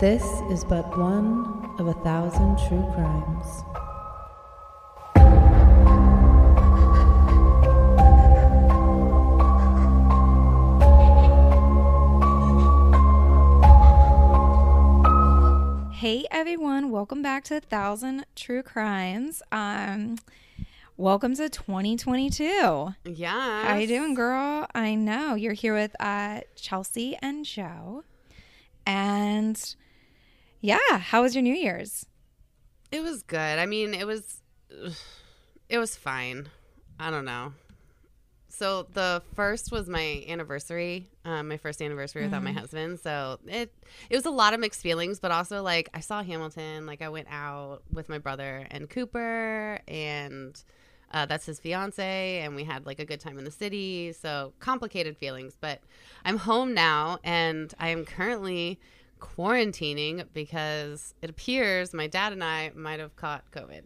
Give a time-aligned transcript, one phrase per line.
[0.00, 3.62] This is but one of a thousand true crimes.
[15.94, 19.42] Hey everyone, welcome back to a Thousand True Crimes.
[19.52, 20.18] Um,
[20.96, 22.94] welcome to 2022.
[23.04, 23.64] Yeah.
[23.64, 24.66] How you doing, girl?
[24.74, 28.02] I know you're here with uh, Chelsea and Joe,
[28.84, 29.76] and
[30.64, 32.06] yeah, how was your New Year's?
[32.90, 33.58] It was good.
[33.58, 34.40] I mean, it was
[35.68, 36.48] it was fine.
[36.98, 37.52] I don't know.
[38.48, 42.98] So the first was my anniversary, um, my first anniversary without my husband.
[43.00, 43.74] So it
[44.08, 46.86] it was a lot of mixed feelings, but also like I saw Hamilton.
[46.86, 50.62] Like I went out with my brother and Cooper, and
[51.12, 54.14] uh, that's his fiance, and we had like a good time in the city.
[54.14, 55.80] So complicated feelings, but
[56.24, 58.80] I'm home now, and I am currently
[59.20, 63.82] quarantining because it appears my dad and I might have caught COVID.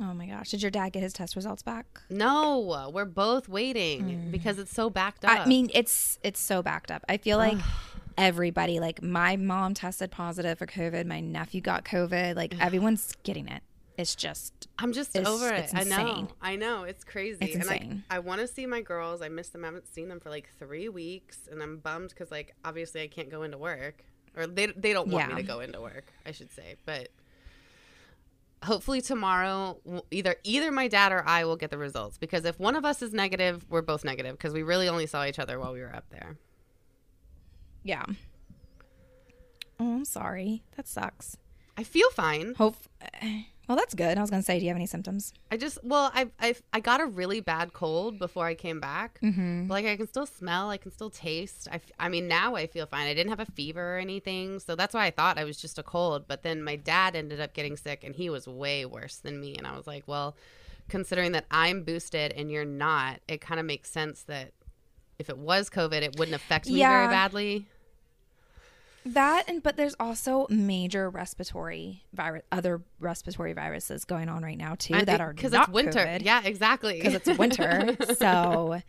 [0.00, 2.00] Oh my gosh, did your dad get his test results back?
[2.10, 4.30] No, we're both waiting hmm.
[4.30, 5.30] because it's so backed up.
[5.30, 7.04] I mean, it's it's so backed up.
[7.08, 7.58] I feel like
[8.18, 13.48] everybody, like my mom tested positive for COVID, my nephew got COVID, like everyone's getting
[13.48, 13.62] it.
[13.98, 15.70] It's just I'm just over it.
[15.74, 16.28] I know.
[16.40, 16.84] I know.
[16.84, 17.38] It's crazy.
[17.40, 18.04] It's and insane.
[18.10, 19.20] I, I want to see my girls.
[19.20, 19.64] I miss them.
[19.64, 23.06] I haven't seen them for like three weeks, and I'm bummed because like obviously I
[23.08, 24.02] can't go into work,
[24.36, 26.06] or they they don't want me to go into work.
[26.24, 27.08] I should say, but
[28.64, 29.78] hopefully tomorrow
[30.10, 33.02] either either my dad or I will get the results because if one of us
[33.02, 35.94] is negative, we're both negative because we really only saw each other while we were
[35.94, 36.36] up there.
[37.82, 38.04] yeah.
[39.80, 40.62] Oh, I'm sorry.
[40.76, 41.36] That sucks.
[41.76, 42.54] I feel fine.
[42.54, 42.76] Hope.
[43.68, 44.18] Well, that's good.
[44.18, 45.32] I was gonna say, do you have any symptoms?
[45.50, 49.20] I just well, I I I got a really bad cold before I came back.
[49.22, 49.66] Mm-hmm.
[49.68, 51.68] But, like I can still smell, I can still taste.
[51.70, 53.06] I, I mean now I feel fine.
[53.06, 55.78] I didn't have a fever or anything, so that's why I thought I was just
[55.78, 56.24] a cold.
[56.26, 59.54] But then my dad ended up getting sick, and he was way worse than me.
[59.56, 60.36] And I was like, well,
[60.88, 64.52] considering that I'm boosted and you're not, it kind of makes sense that
[65.18, 66.90] if it was COVID, it wouldn't affect me Yeah.
[66.98, 67.66] very badly.
[69.04, 74.76] That and but there's also major respiratory virus, other respiratory viruses going on right now
[74.78, 75.98] too that are because it's winter.
[75.98, 76.22] COVID.
[76.24, 76.94] Yeah, exactly.
[76.94, 77.96] because it's winter.
[78.16, 78.80] so,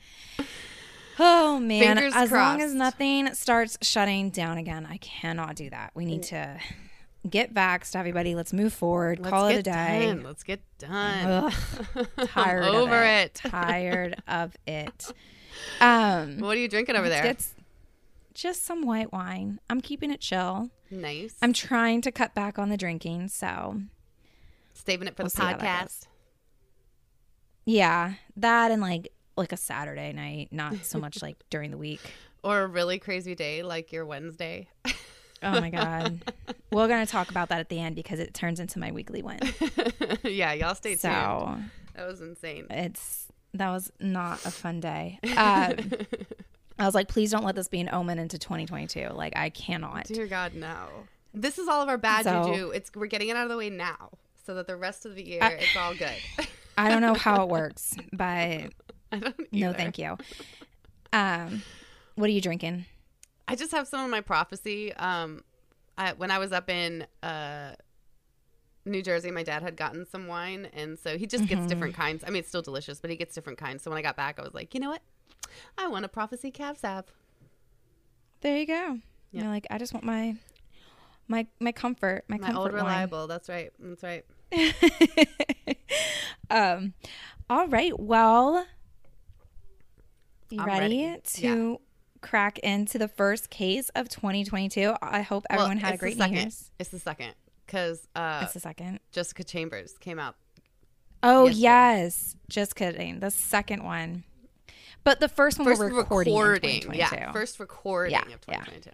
[1.19, 5.91] oh man, Fingers as long as nothing starts shutting down again, I cannot do that.
[5.95, 6.59] We need to
[7.27, 8.35] get vaxxed, everybody.
[8.35, 9.19] Let's move forward.
[9.19, 10.05] Let's Call it a day.
[10.07, 10.23] Done.
[10.23, 11.25] Let's get done.
[11.95, 13.41] Ugh, tired over it.
[13.43, 13.49] it.
[13.49, 15.11] Tired of it.
[15.79, 17.23] Um, What are you drinking over there?
[17.23, 17.45] get
[18.33, 19.59] just some white wine.
[19.69, 20.69] I'm keeping it chill.
[20.91, 21.35] nice.
[21.41, 23.81] I'm trying to cut back on the drinking, so
[24.73, 26.07] saving it for We'll the how that podcast.
[27.65, 32.01] yeah, that and like like a Saturday night, not so much like during the week.
[32.43, 34.67] Or a really crazy day like your Wednesday.
[35.41, 36.21] Oh my god.
[36.71, 39.21] We're going to talk about that at the end because it turns into my weekly
[39.21, 39.39] one.
[40.23, 41.01] yeah, y'all stay tuned.
[41.01, 41.57] So,
[41.95, 42.67] That was insane.
[42.69, 45.19] it's that was not a fun day.
[45.37, 45.75] Um,
[46.79, 49.09] I was like, please don't let this be an omen into 2022.
[49.13, 50.05] Like I cannot.
[50.05, 50.87] Dear God, no.
[51.33, 52.69] This is all of our bad So- juju.
[52.69, 54.09] It's we're getting it out of the way now,
[54.45, 56.15] so that the rest of the year I- it's all good.
[56.77, 58.25] I don't know how it works, but
[59.11, 59.35] I don't.
[59.53, 60.17] no thank you.
[61.11, 61.61] Um
[62.15, 62.85] what are you drinking?
[63.47, 64.93] I just have some of my prophecy.
[64.93, 65.43] Um,
[65.97, 67.73] I, when I was up in uh,
[68.85, 71.55] New Jersey, my dad had gotten some wine, and so he just Mm-hmm.
[71.55, 72.23] gets different kinds.
[72.25, 73.83] I mean, it's still delicious, but he gets different kinds.
[73.83, 75.01] So when I got back, I was like, you know what?
[75.77, 77.09] I want a prophecy cab app.
[78.41, 78.99] There you go.
[79.31, 79.41] Yeah.
[79.43, 80.35] You're like I just want my
[81.27, 82.83] my my comfort, my, My comfort old wine.
[82.83, 83.27] reliable.
[83.27, 83.71] That's right.
[83.79, 84.25] That's right.
[86.49, 86.93] um,
[87.49, 87.97] all right.
[87.99, 88.65] Well,
[90.49, 91.21] you ready, ready.
[91.35, 91.79] to
[92.21, 94.93] crack into the first case of 2022?
[95.01, 96.37] I hope Well, everyone had a great New second.
[96.37, 96.71] Year's.
[96.79, 97.33] It's the second
[97.65, 98.99] because uh, It's the second.
[99.11, 100.35] Jessica Chambers came out.
[101.23, 101.61] Oh yesterday.
[101.61, 103.19] yes, just kidding.
[103.21, 104.23] The second one,
[105.03, 107.15] but the first one First we're recording, in recording, 2022.
[107.15, 107.31] yeah.
[107.31, 108.63] First recording Yeah, of yeah.
[108.63, 108.89] 2022.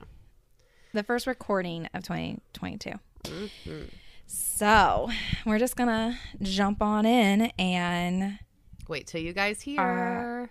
[0.94, 2.92] the first recording of 2022.
[3.24, 3.82] Mm-hmm.
[4.28, 5.10] So
[5.46, 8.40] we're just gonna jump on in and
[8.88, 10.50] Wait till you guys hear.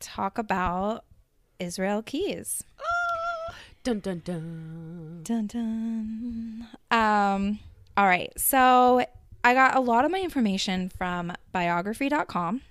[0.00, 1.04] talk about
[1.58, 2.62] Israel Keyes.
[3.84, 5.20] dun dun dun.
[5.22, 6.66] Dun dun.
[6.90, 7.58] Um,
[7.96, 8.32] all right.
[8.36, 9.04] So
[9.44, 12.62] I got a lot of my information from biography.com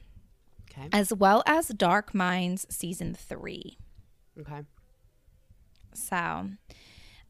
[0.78, 0.90] Okay.
[0.92, 3.78] as well as Dark Minds season three.
[4.40, 4.62] Okay.
[5.94, 6.50] So, all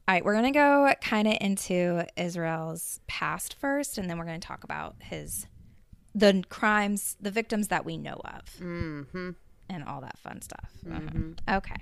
[0.08, 4.40] right, we're going to go kind of into Israel's past first, and then we're going
[4.40, 5.46] to talk about his,
[6.16, 9.30] the crimes, the victims that we know of, Mm-hmm.
[9.70, 10.72] and all that fun stuff.
[10.86, 11.38] Mhm.
[11.50, 11.76] Okay.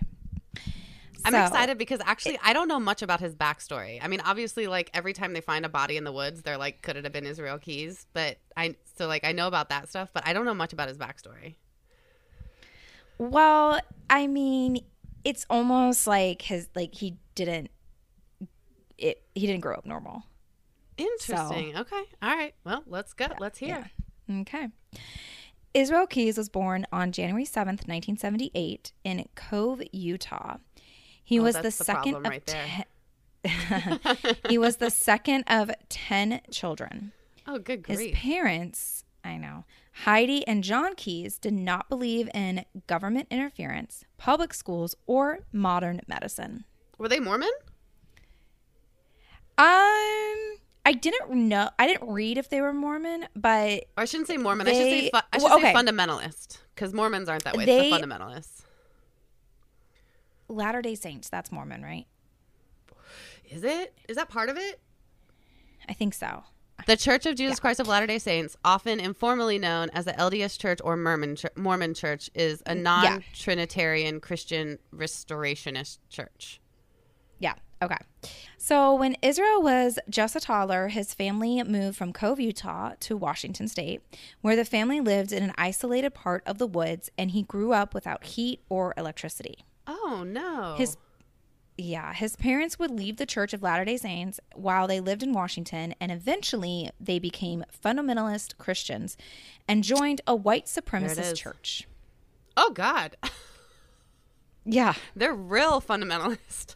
[1.25, 3.99] I'm So- excited because actually I don't know much about his backstory.
[4.01, 6.81] I mean, obviously, like every time they find a body in the woods, they're like,
[6.81, 8.05] could it have been Israel Keyes?
[8.13, 10.89] But I so like I know about that stuff, but I don't know much about
[10.89, 11.55] his backstory.
[13.17, 13.79] Well,
[14.09, 14.79] I mean,
[15.23, 17.69] it's almost like his like he didn't
[18.97, 20.23] it he didn't grow up normal.
[20.97, 21.75] Interesting.
[21.77, 22.03] Okay.
[22.21, 22.53] All right.
[22.63, 23.27] Well, let's go.
[23.39, 23.89] Let's hear.
[24.29, 24.67] Okay.
[25.73, 30.57] Israel Keyes was born on January 7th, 1978 in Cove, Utah.
[31.23, 32.85] He Oh, was the second of right ten-
[34.49, 37.11] he was the second of 10 children.
[37.45, 37.99] Oh, good grief.
[37.99, 39.65] His parents, I know,
[40.05, 46.63] Heidi and John Keyes did not believe in government interference, public schools, or modern medicine.
[46.97, 47.51] Were they Mormon?
[49.57, 49.65] Um,
[50.85, 51.69] I didn't know.
[51.77, 54.67] I didn't read if they were Mormon, but Or I shouldn't say Mormon.
[54.67, 57.65] I should say fu- I should well, say fundamentalist because Mormons aren't that way.
[57.65, 58.62] They- the fundamentalists.
[60.47, 61.29] Latter Day Saints.
[61.29, 62.05] That's Mormon, right?
[63.49, 63.97] Is it?
[64.07, 64.79] Is that part of it?
[65.87, 66.43] I think so.
[66.85, 70.59] The Church of Jesus Christ of Latter day Saints, often informally known as the LDS
[70.59, 76.59] Church or Mormon, Ch- Mormon Church, is a non Trinitarian Christian restorationist church.
[77.39, 77.53] Yeah.
[77.81, 77.97] Okay.
[78.57, 83.67] So when Israel was just a toddler, his family moved from Cove, Utah to Washington
[83.67, 84.01] State,
[84.41, 87.93] where the family lived in an isolated part of the woods and he grew up
[87.93, 89.65] without heat or electricity.
[89.87, 90.75] Oh, no.
[90.77, 90.97] His
[91.75, 95.95] yeah, his parents would leave the Church of Latter-day Saints while they lived in Washington
[95.99, 99.17] and eventually they became fundamentalist Christians
[99.67, 101.87] and joined a white supremacist church.
[102.55, 103.17] oh, God.
[104.65, 104.93] Yeah.
[105.15, 106.75] They're real fundamentalist.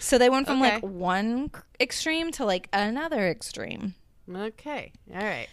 [0.00, 1.50] So they went from like one
[1.80, 3.94] extreme to like another extreme.
[4.32, 4.92] Okay.
[5.14, 5.48] All right.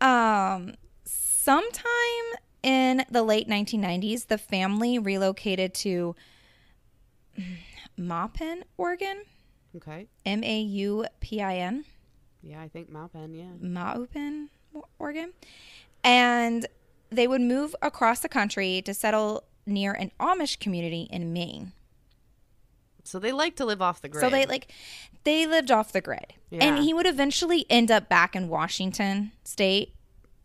[0.00, 0.74] Um,
[1.04, 1.84] sometime
[2.64, 6.14] in the late 1990s, the family relocated to
[7.96, 9.22] Maupin, Oregon.
[9.76, 10.06] Okay.
[10.24, 11.84] M A U P I N.
[12.42, 13.52] Yeah, I think Maupin, yeah.
[13.60, 14.48] Maupin,
[14.98, 15.32] Oregon.
[16.02, 16.66] And
[17.10, 21.72] they would move across the country to settle near an Amish community in Maine.
[23.04, 24.22] So they like to live off the grid.
[24.22, 24.70] So they like
[25.24, 26.34] they lived off the grid.
[26.50, 26.64] Yeah.
[26.64, 29.94] And he would eventually end up back in Washington state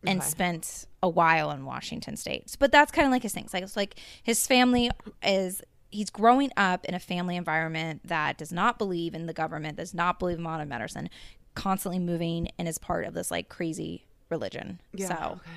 [0.05, 0.29] and Okay.
[0.29, 2.55] spent a while in Washington state.
[2.59, 3.45] But that's kind of like his thing.
[3.45, 4.89] It's like it's like his family
[5.23, 9.77] is he's growing up in a family environment that does not believe in the government,
[9.77, 11.09] does not believe in modern medicine,
[11.55, 14.79] constantly moving and is part of this like crazy religion.
[14.93, 15.51] Yeah, so okay.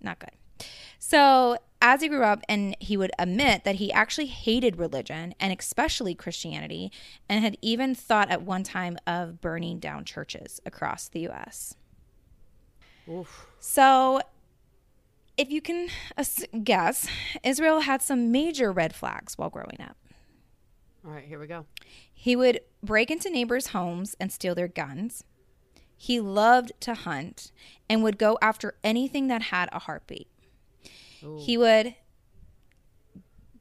[0.00, 0.30] not good.
[0.98, 5.58] So, as he grew up, and he would admit that he actually hated religion and
[5.58, 6.92] especially Christianity,
[7.28, 11.74] and had even thought at one time of burning down churches across the U.S.
[13.08, 13.46] Oof.
[13.58, 14.20] So,
[15.36, 15.88] if you can
[16.62, 17.08] guess,
[17.42, 19.96] Israel had some major red flags while growing up.
[21.04, 21.66] All right, here we go.
[22.12, 25.24] He would break into neighbors' homes and steal their guns.
[25.96, 27.50] He loved to hunt
[27.88, 30.28] and would go after anything that had a heartbeat.
[31.38, 31.94] He would,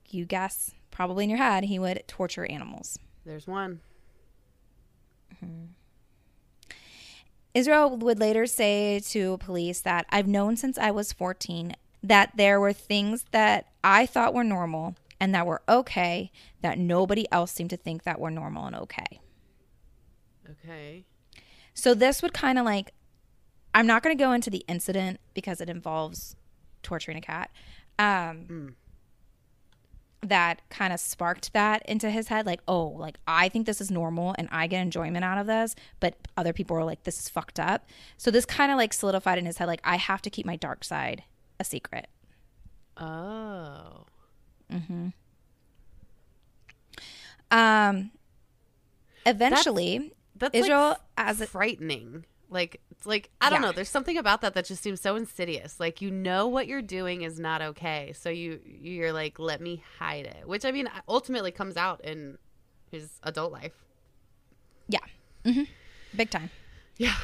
[0.09, 2.97] you guess, probably in your head, he would torture animals.
[3.25, 3.81] There's one.
[5.35, 5.65] Mm-hmm.
[7.53, 12.59] Israel would later say to police that I've known since I was 14 that there
[12.59, 17.69] were things that I thought were normal and that were okay that nobody else seemed
[17.71, 19.19] to think that were normal and okay.
[20.49, 21.06] Okay.
[21.73, 22.94] So this would kind of like
[23.73, 26.35] I'm not going to go into the incident because it involves
[26.83, 27.52] torturing a cat.
[27.99, 28.75] Um
[30.21, 33.90] that kind of sparked that into his head like, "Oh, like I think this is
[33.90, 37.30] normal and I get enjoyment out of this, but other people are like this is
[37.30, 37.85] fucked up."
[38.18, 40.56] So this kind of like solidified in his head like I have to keep my
[40.56, 41.23] dark side
[41.59, 42.07] a secret.
[42.97, 44.06] Oh.
[44.71, 45.09] Mm-hmm.
[47.51, 48.11] Um
[49.25, 52.25] eventually That's Israel like as a, frightening.
[52.51, 53.67] Like it's like I don't Yeah.
[53.69, 53.71] know.
[53.71, 55.79] There's something about that that just seems so insidious.
[55.79, 59.81] Like you know what you're doing is not okay, so you you're like, let me
[59.99, 60.45] hide it.
[60.45, 62.37] Which I mean, ultimately comes out in
[62.91, 63.71] his adult life.
[64.89, 64.99] yeah.
[65.45, 65.63] mm-hmm.
[66.15, 66.49] Big time.
[66.97, 67.15] Yeah.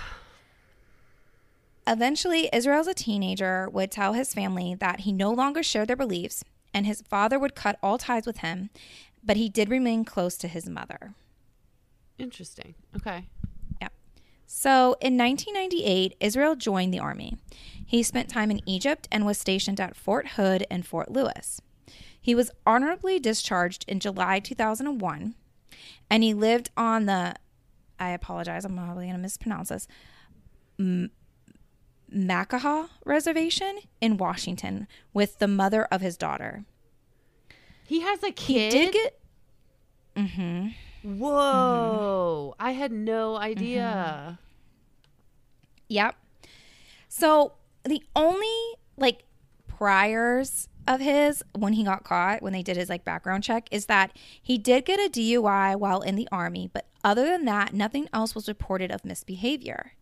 [1.86, 5.96] Eventually, Israel as a teenager would tell his family that he no longer shared their
[5.96, 6.44] beliefs
[6.74, 8.70] and his father would cut all ties with him,
[9.24, 11.14] but he did remain close to his mother.
[12.18, 12.76] Interesting.
[12.96, 13.26] Okay.
[14.48, 17.38] So in 1998, Israel joined the army.
[17.86, 21.62] He spent time in Egypt and was stationed at Fort Hood and Fort Lewis.
[22.20, 25.36] He was honorably discharged in July 2001,
[26.10, 27.36] and he lived on the,
[28.00, 29.88] I apologize, I'm probably going to mispronounce this,
[30.80, 31.12] M-
[33.06, 36.66] Reservation in Washington with the mother of his daughter.
[37.86, 38.72] He has a He kid.
[38.72, 39.20] did get.
[40.16, 40.68] Mm-hmm.
[41.06, 41.20] Mm-hmm.
[41.20, 42.56] Whoa!
[42.60, 43.82] I had no idea.
[43.82, 44.34] Mm-hmm.
[45.90, 46.16] Yep.
[47.08, 49.24] So the only like
[49.68, 53.86] priors of his when he got caught, when they did his like background check, is
[53.86, 54.12] that
[54.42, 58.34] he did get a DUI while in the army, but other than that, nothing else
[58.34, 59.94] was reported of misbehavior.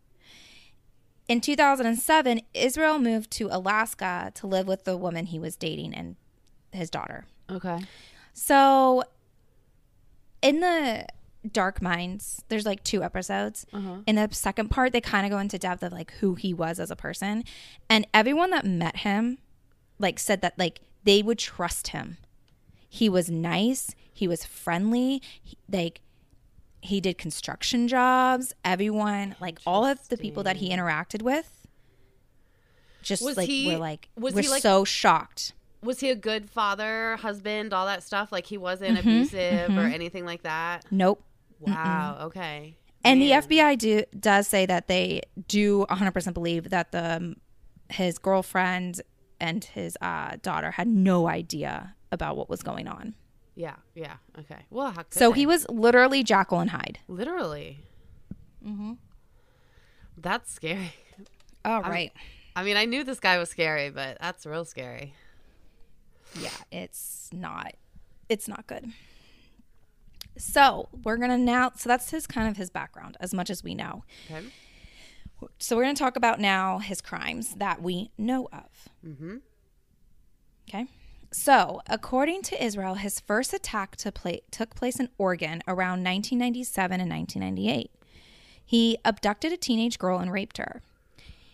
[1.28, 6.16] In 2007, Israel moved to Alaska to live with the woman he was dating and
[6.72, 7.25] his daughter.
[7.50, 7.80] Okay.
[8.34, 9.04] So,
[10.46, 11.06] in the
[11.52, 13.66] Dark Minds, there's like two episodes.
[13.74, 13.98] Uh-huh.
[14.08, 16.80] In the second part, they kind of go into depth of like who he was
[16.80, 17.44] as a person,
[17.90, 19.38] and everyone that met him,
[20.00, 22.18] like said that like they would trust him.
[22.88, 23.94] He was nice.
[24.14, 25.22] He was friendly.
[25.44, 26.02] He, like
[26.82, 28.54] he did construction jobs.
[28.64, 31.68] Everyone, like all of the people that he interacted with,
[33.02, 35.54] just Was like he- were like was were he, like- so shocked.
[35.86, 38.32] Was he a good father, husband, all that stuff?
[38.32, 40.84] Like he wasn't Mm-hmm, abusive or anything like that?
[40.92, 41.24] Nope.
[41.60, 42.18] Wow.
[42.24, 42.75] Okay.
[43.04, 43.42] And Man.
[43.42, 47.36] the FBI do does say that they do 100% believe that the um,
[47.89, 49.01] his girlfriend
[49.39, 53.13] and his uh, daughter had no idea about what was going on.
[53.56, 53.75] Yeah.
[53.94, 54.15] Yeah.
[54.39, 54.65] Okay.
[54.72, 55.39] Well, how could So they?
[55.39, 57.00] he was literally Jekyll and Hyde.
[57.08, 57.80] literally.
[58.65, 58.94] Mm-hmm.
[60.18, 60.94] That's scary.
[61.63, 62.12] All right.
[62.56, 65.13] I mean, I knew this guy was scary, but that's real scary.
[66.39, 67.74] Yeah, it's not
[68.30, 68.92] it's not good.
[70.38, 73.63] So, we're going to now so that's his kind of his background as much as
[73.63, 74.04] we know.
[74.30, 74.46] Okay.
[75.60, 78.89] So we're going to talk about now his crimes that we know of.
[79.06, 79.38] Mm-hmm.
[80.70, 80.88] Okay.
[81.32, 87.01] So, according to Israel, his first attack to pla- took place in Oregon around 1997
[87.01, 87.92] and 1998.
[88.63, 90.82] He abducted a teenage girl and raped her.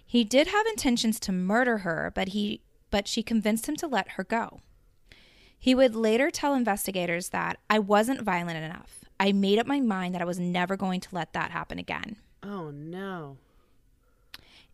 [0.05, 4.09] He did have intentions to murder her, but he but she convinced him to let
[4.11, 4.59] her go.
[5.61, 9.05] He would later tell investigators that I wasn't violent enough.
[9.19, 12.15] I made up my mind that I was never going to let that happen again.
[12.41, 13.37] Oh no.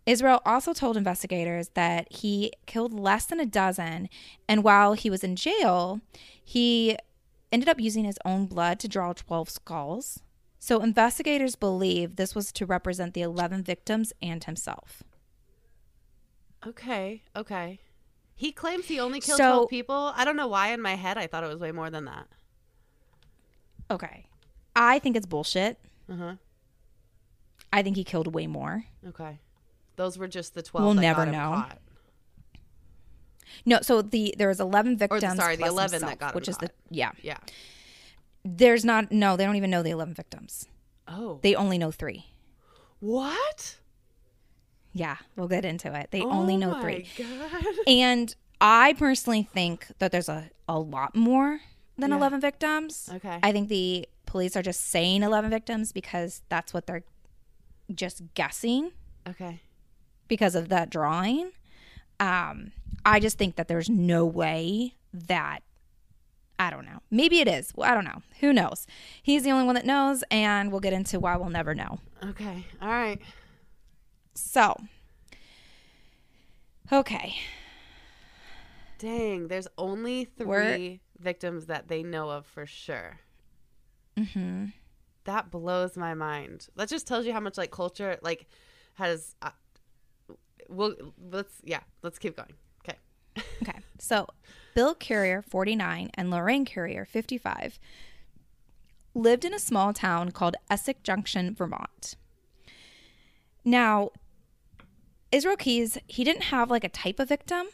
[0.05, 4.07] Israel also told investigators that he killed less than a dozen,
[4.47, 5.99] and while he was in jail,
[6.41, 6.95] he
[7.51, 10.21] ended up using his own blood to draw 12 skulls.
[10.57, 15.03] So investigators believe this was to represent the 11 victims and himself.
[16.65, 17.23] Okay.
[17.35, 17.79] Okay.
[18.37, 20.13] He claims he only killed So- 12 people.
[20.15, 22.27] I don't know why in my head I thought it was way more than that.
[23.91, 24.25] Okay.
[24.75, 25.79] I think it's bullshit.
[26.09, 26.35] Uh-huh.
[27.73, 28.85] I think he killed way more.
[29.07, 29.39] Okay.
[29.95, 31.37] Those were just the 12 We'll that never got know.
[31.55, 31.79] caught.
[33.65, 35.35] No, so the there was 11 victims.
[35.35, 37.11] sorry, the plus 11 that got which is the yeah.
[37.23, 37.37] Yeah.
[38.45, 40.67] There's not no, they don't even know the 11 victims.
[41.07, 41.39] Oh.
[41.41, 42.25] They only know 3.
[42.99, 43.77] what?
[44.93, 46.09] Yeah, we'll get into it.
[46.11, 47.07] They oh only know my three.
[47.17, 47.65] God.
[47.87, 51.59] And I personally think that there's a, a lot more
[51.97, 52.17] than Yeah.
[52.17, 53.09] 11 victims.
[53.13, 53.39] Okay.
[53.43, 57.03] I think the police are just saying 11 victims because that's what they're
[57.93, 58.91] just guessing
[59.27, 59.61] Okay.
[60.27, 61.51] because of that drawing.
[62.19, 62.71] Um,
[63.05, 65.59] I just think that there's no way that.
[66.59, 67.01] I don't know.
[67.11, 67.71] Maybe it is.
[67.75, 68.23] Well, I don't know.
[68.39, 68.87] Who knows?
[69.21, 71.99] He's the only one that knows, and we'll get into why we'll never know.
[72.23, 72.65] Okay.
[72.81, 73.21] All right.
[74.39, 74.75] So,
[76.91, 77.35] okay.
[78.99, 83.19] Dang, there's only 3 We're- victims that they know of for sure.
[84.17, 84.65] hmm
[85.25, 86.67] That blows my mind.
[86.75, 88.47] That just tells you how much like culture like
[88.95, 89.51] has uh,
[90.69, 90.93] well
[91.31, 92.53] let's yeah, let's keep going.
[92.83, 92.97] Okay.
[93.61, 93.79] Okay.
[93.99, 94.27] So
[94.75, 97.79] Bill Currier, 49, and Lorraine Currier, 55,
[99.15, 102.15] lived in a small town called Essex Junction, Vermont.
[103.65, 104.11] Now,
[105.31, 107.67] Israel Keyes, he didn't have like a type of victim.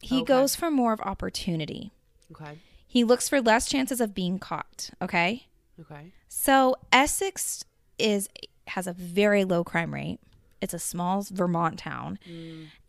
[0.00, 0.24] He Okay.
[0.24, 1.92] goes for more of opportunity.
[2.30, 2.58] Okay.
[2.86, 4.90] He looks for less chances of being caught.
[5.02, 5.46] Okay.
[5.80, 6.12] Okay.
[6.28, 7.64] So Essex
[7.98, 8.28] is
[8.68, 10.18] has a very low crime rate.
[10.60, 12.18] It's a small Vermont town,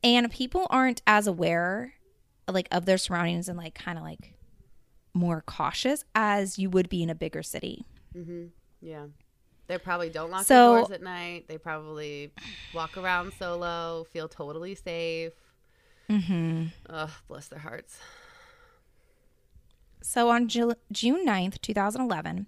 [0.04, 1.94] and people aren't as aware,
[2.48, 4.34] like of their surroundings and like kind of like
[5.14, 7.86] more cautious as you would be in a bigger city.
[8.16, 8.46] Mm-hmm.
[8.82, 9.08] Yeah.
[9.68, 11.46] They probably don't lock So- their doors at night.
[11.48, 12.32] They probably
[12.74, 15.34] walk around solo, feel totally safe.
[16.10, 16.66] Mm-hmm.
[16.90, 17.98] Ugh, bless their hearts.
[20.02, 22.46] So on Ju- June 9th, 2011,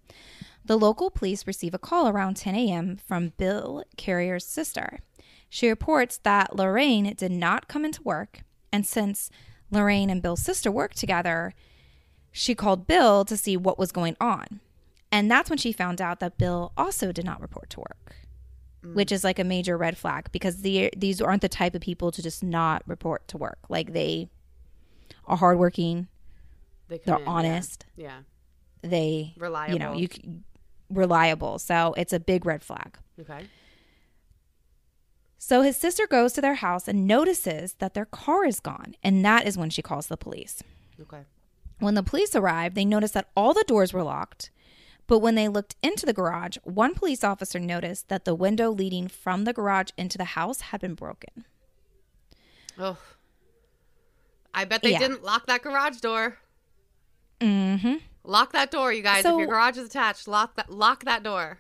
[0.64, 2.98] the local police receive a call around 10 a.m.
[3.08, 5.00] from Bill Currier's sister.
[5.50, 9.32] She reports that Lorraine did not come into work, and since
[9.72, 11.54] Lorraine and Bill's sister worked together,
[12.32, 14.60] she called Bill to see what was going on.
[15.12, 18.16] And that's when she found out that Bill also did not report to work,
[18.84, 22.12] which is like a major red flag because the, these aren't the type of people
[22.12, 23.60] to just not report to work.
[23.70, 24.30] Like they
[25.26, 26.08] are hardworking,
[26.90, 27.30] they they're in, yeah.
[27.30, 27.86] honest.
[27.96, 28.20] Yeah.
[28.82, 29.74] They Reliable.
[29.74, 30.10] You know, you
[30.90, 31.60] reliable.
[31.60, 32.98] So it's a big red flag.
[33.20, 33.48] Okay.
[35.38, 39.24] So his sister goes to their house and notices that their car is gone, and
[39.24, 40.62] that is when she calls the police.
[41.00, 41.22] Okay.
[41.80, 44.50] When the police arrived, they noticed that all the doors were locked.
[45.08, 49.08] But when they looked into the garage, one police officer noticed that the window leading
[49.08, 51.46] from the garage into the house had been broken.
[52.78, 52.98] Oh.
[54.54, 55.00] I bet they Yeah.
[55.00, 56.38] didn't lock that garage door.
[57.40, 57.96] Mm-hmm.
[58.24, 59.24] Lock that door, you guys.
[59.24, 61.60] So- if your garage is attached, lock that lock that door.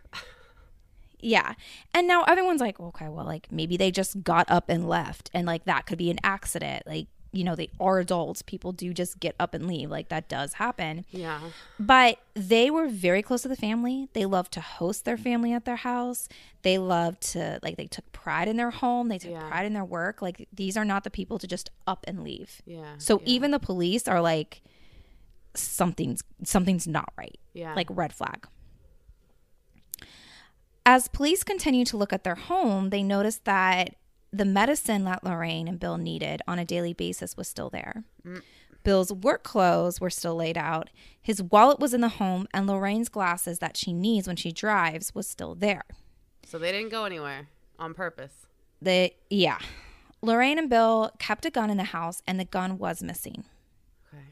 [1.20, 1.54] Yeah.
[1.94, 5.32] And now everyone's like, okay, well, like maybe they just got up and left.
[5.34, 6.84] And like that could be an accident.
[6.86, 8.42] Like, you know, they are adults.
[8.42, 9.92] People do just get up and leave.
[9.92, 11.06] Like that does happen.
[11.12, 11.40] Yeah.
[11.80, 14.08] But they were very close to the family.
[14.14, 16.28] They loved to host their family at their house.
[16.64, 19.08] They loved to, like, they took pride in their home.
[19.08, 19.48] They took Yeah.
[19.48, 20.22] pride in their work.
[20.22, 22.62] Like, these are not the people to just up and leave.
[22.66, 22.96] Yeah.
[22.98, 24.62] So yeah, even the police are like,
[25.54, 27.38] something's something's not right.
[27.54, 27.74] Yeah.
[27.76, 28.48] Like red flag.
[30.86, 33.96] As police continue to look at their home, they notice that
[34.32, 38.04] the medicine that Lorraine and Bill needed on a daily basis was still there.
[38.84, 40.90] Bill's work clothes were still laid out.
[41.22, 45.14] His wallet was in the home, and Lorraine's glasses that she needs when she drives
[45.14, 45.84] was still there.
[46.46, 48.48] So they didn't go anywhere on purpose.
[48.82, 49.60] The yeah,
[50.22, 53.44] Lorraine and Bill kept a gun in the house, and the gun was missing.
[54.14, 54.24] Okay.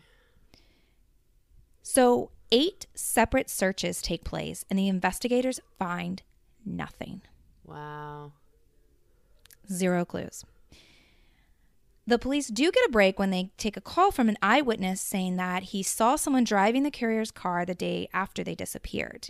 [1.82, 6.22] So eight separate searches take place, and the investigators find
[6.66, 7.22] nothing.
[7.66, 8.32] Wow.
[9.72, 10.44] Zero clues.
[12.08, 15.38] The police do get a break when they take a call from an eyewitness saying
[15.38, 19.30] that he saw someone driving the Currier's car the day after they disappeared.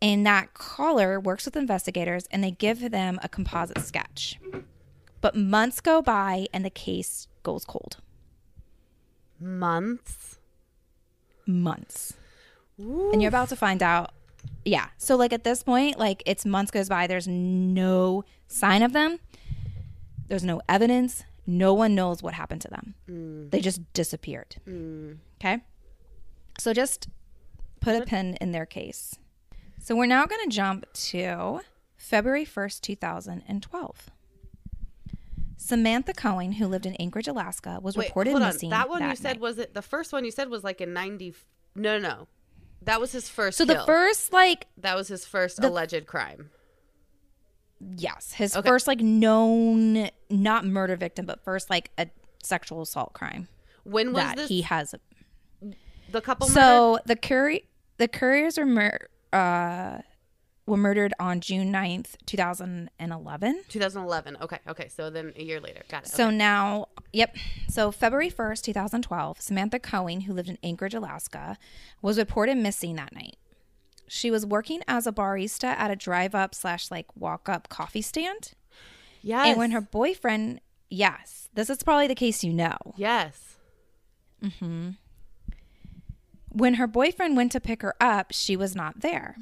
[0.00, 4.38] And that caller works with investigators and they give them a composite sketch.
[5.20, 7.96] But months go by and the case goes cold.
[9.40, 10.38] Months.
[11.46, 12.14] Months.
[12.78, 14.12] And you're about to find out.
[14.64, 14.88] Yeah.
[14.98, 17.06] So, like, at this point, like, it's months goes by.
[17.06, 19.18] There's no sign of them.
[20.28, 21.24] There's no evidence.
[21.46, 22.94] No one knows what happened to them.
[23.08, 23.50] Mm.
[23.50, 24.56] They just disappeared.
[24.66, 25.18] Mm.
[25.40, 25.62] Okay.
[26.58, 27.08] So, just
[27.80, 29.16] put a pin in their case.
[29.80, 31.60] So, we're now going to jump to
[31.96, 34.10] February 1st, 2012.
[35.58, 38.48] Samantha Cohen, who lived in Anchorage, Alaska, was Wait, reported hold on.
[38.48, 38.70] missing.
[38.70, 39.40] That one you said night.
[39.40, 39.74] was it?
[39.74, 41.34] The first one you said was like in ninety.
[41.74, 42.28] No, no, no.
[42.82, 43.58] That was his first.
[43.58, 46.50] So, the first, like, That was his first the- alleged crime.
[47.80, 48.68] Yes, his Okay.
[48.68, 52.08] first like known not murder victim, but first like a
[52.42, 53.48] sexual assault crime
[53.84, 54.48] When was that this?
[54.48, 54.94] he has.
[56.10, 56.48] the couple.
[56.48, 56.60] murdered?
[56.60, 59.98] So the Curry the Curriers were mur- uh,
[60.66, 63.62] were murdered on June 9th, 2011.
[63.68, 64.36] 2011.
[64.42, 64.88] Okay, okay.
[64.88, 66.08] So then a year later, got it.
[66.08, 66.36] So okay.
[66.36, 67.36] now, yep.
[67.68, 71.56] So February 1st, 2012, Samantha Cohen, who lived in Anchorage, Alaska,
[72.02, 73.35] was reported missing that night.
[74.08, 78.02] She was working as a barista at a drive up slash like walk up coffee
[78.02, 78.52] stand.
[79.22, 82.76] yes, And when her boyfriend, yes, this is probably the case you know.
[82.96, 83.56] yes,
[84.60, 84.90] hmm.
[86.48, 89.36] When her boyfriend went to pick her up, she was not there.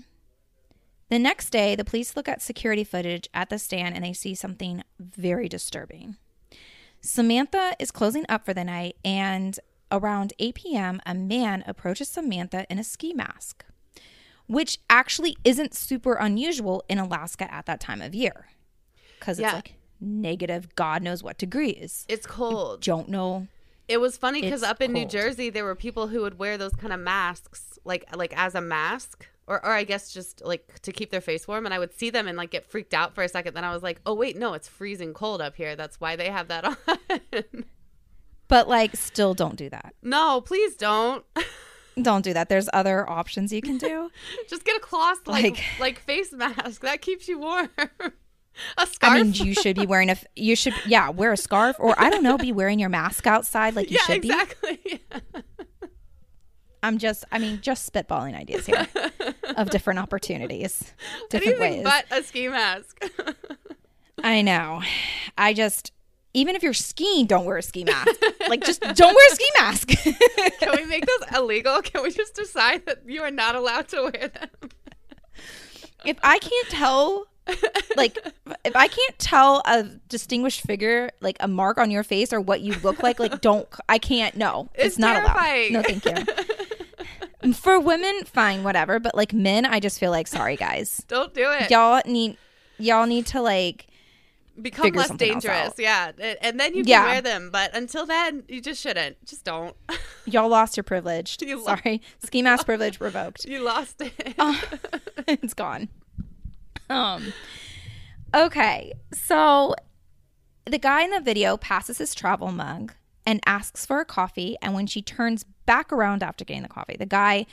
[1.10, 4.34] The next day, the police look at security footage at the stand and they see
[4.34, 6.16] something very disturbing.
[7.00, 9.60] Samantha is closing up for the night, and
[9.92, 13.64] around 8 p.m., a man approaches Samantha in a ski mask,
[14.46, 18.46] which actually isn't super unusual in Alaska at that time of year
[19.18, 19.54] because it's Yeah.
[19.54, 22.04] like negative, God knows what degrees.
[22.08, 22.82] it's cold.
[22.82, 23.48] Don't know.
[23.88, 25.06] It was funny because up in New.
[25.06, 28.60] Jersey, there were people who would wear those kind of masks, like like as a
[28.62, 31.66] mask, or or I guess just like to keep their face warm.
[31.66, 33.52] And I would see them and like get freaked out for a second.
[33.52, 35.76] Then I was like, oh wait, no, it's freezing cold up here.
[35.76, 37.64] That's why they have that on.
[38.48, 39.94] But like, still don't do that.
[40.02, 41.24] no, please don't.
[42.00, 42.48] Don't do that.
[42.48, 44.10] There's other options you can do.
[44.48, 47.68] just get a cloth like Like- like face mask that keeps you warm.
[47.78, 49.12] a scarf.
[49.12, 52.10] I mean, you should be wearing a You should, yeah, wear a scarf, or I
[52.10, 54.28] don't know, be wearing your mask outside like you yeah, should be.
[54.30, 55.02] exactly.
[56.82, 58.86] I'm just, I mean, just spitballing ideas here
[59.56, 60.92] of different opportunities,
[61.30, 61.92] different Anything ways.
[62.10, 63.02] but a ski mask.
[64.22, 64.82] I know.
[65.38, 65.92] I just,
[66.34, 68.10] even if you're skiing, don't wear a ski mask.
[68.48, 69.88] like, just don't wear a ski mask.
[70.60, 71.80] Can we make those illegal?
[71.82, 74.70] Can we just decide that you are not allowed to wear them?
[76.04, 77.26] if I can't tell,
[77.96, 78.18] like,
[78.64, 82.60] if I can't tell a distinguished figure, like a mark on your face or what
[82.60, 85.74] you look like, like, don't, I can't, no, it's, It's not terrifying.
[85.76, 85.88] allowed.
[85.88, 87.52] No, thank you.
[87.54, 88.98] For women, fine, whatever.
[88.98, 91.04] But like men, I just feel like, sorry, guys.
[91.08, 91.70] Don't do it.
[91.70, 92.38] Y'all need,
[92.78, 93.86] y'all need to like,
[94.60, 95.74] become less dangerous.
[95.78, 97.04] Yeah, and, then you can Yeah.
[97.06, 97.50] wear them.
[97.50, 99.24] But until then, you just shouldn't.
[99.26, 99.76] Just don't.
[100.26, 101.36] Y'all lost your privilege.
[101.42, 102.00] You lo- Sorry.
[102.24, 103.44] Ski mask privilege revoked.
[103.44, 104.12] you lost it.
[105.26, 105.88] it's gone.
[106.90, 107.32] Um
[108.34, 108.92] Okay.
[109.12, 109.74] So
[110.66, 112.92] the guy in the video passes his travel mug
[113.26, 116.96] and asks for a coffee and when she turns back around after getting the coffee,
[116.98, 117.46] the guy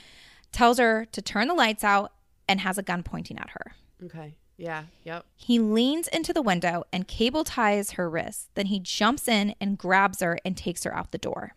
[0.50, 2.12] tells her to turn the lights out
[2.48, 3.72] and has a gun pointing at her.
[4.04, 4.34] okay.
[4.62, 4.84] Yeah.
[5.02, 5.24] Yep.
[5.34, 8.48] He leans into the window and cable ties her wrists.
[8.54, 11.54] Then he jumps in and grabs her and takes her out the door.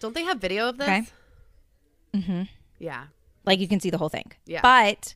[0.00, 0.88] Don't they have video of this?
[0.88, 1.04] Okay.
[2.14, 2.42] Mm-hmm.
[2.80, 3.04] Yeah.
[3.44, 4.32] Like you can see the whole thing.
[4.44, 4.60] Yeah.
[4.60, 5.14] But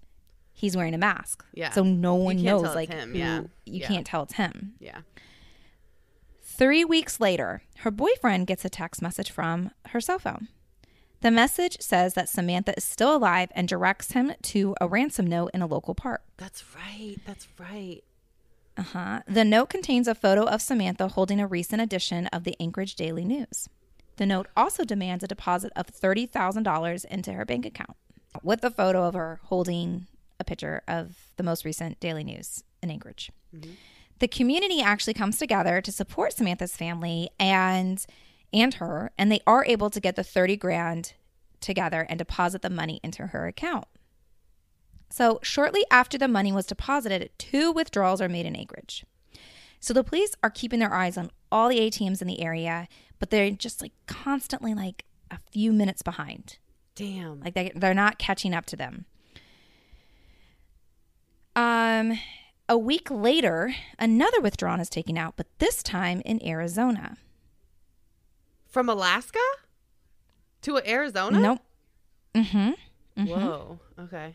[0.53, 1.45] he's wearing a mask.
[1.53, 1.71] Yeah.
[1.73, 3.41] So no one knows like him, who- yeah.
[3.67, 3.89] you Yeah.
[3.89, 4.75] can't tell it's him.
[4.79, 5.01] Yeah.
[6.41, 10.47] Three weeks later, her boyfriend gets a text message from her cell phone.
[11.23, 15.51] The message says that Samantha is still alive and directs him to a ransom note
[15.53, 16.23] in a local park.
[16.39, 17.17] That's right.
[17.27, 18.03] That's right.
[18.77, 19.21] Uh huh.
[19.29, 23.25] The note contains a photo of Samantha holding a recent edition of the Anchorage Daily
[23.25, 23.69] News.
[24.17, 27.97] The note also demands a deposit of $30,000 into her bank account,
[28.43, 30.07] with a photo of her holding
[30.39, 33.31] a picture of the most recent Daily News in Anchorage.
[34.19, 38.05] The community actually comes together to support Samantha's family and
[38.53, 41.15] and her, and they are able to get the 30 grand
[41.61, 43.87] together and deposit the money into her account.
[45.11, 49.05] So, shortly after the money was deposited, two withdrawals are made in Anchorage.
[49.81, 52.87] So, the police are keeping their eyes on all the ATMs in the area,
[53.19, 56.59] but they're just like constantly like a few minutes behind.
[56.95, 57.41] Damn.
[57.41, 59.07] Like they, they're not catching up to them.
[61.57, 62.19] Um,
[62.69, 67.17] a week later, another withdrawal is taken out, but this time in Arizona.
[68.71, 69.41] From Alaska
[70.63, 71.39] to Arizona?
[71.41, 71.59] Nope.
[72.35, 73.27] Mm-hmm.
[73.27, 73.81] Whoa.
[73.99, 74.35] Okay.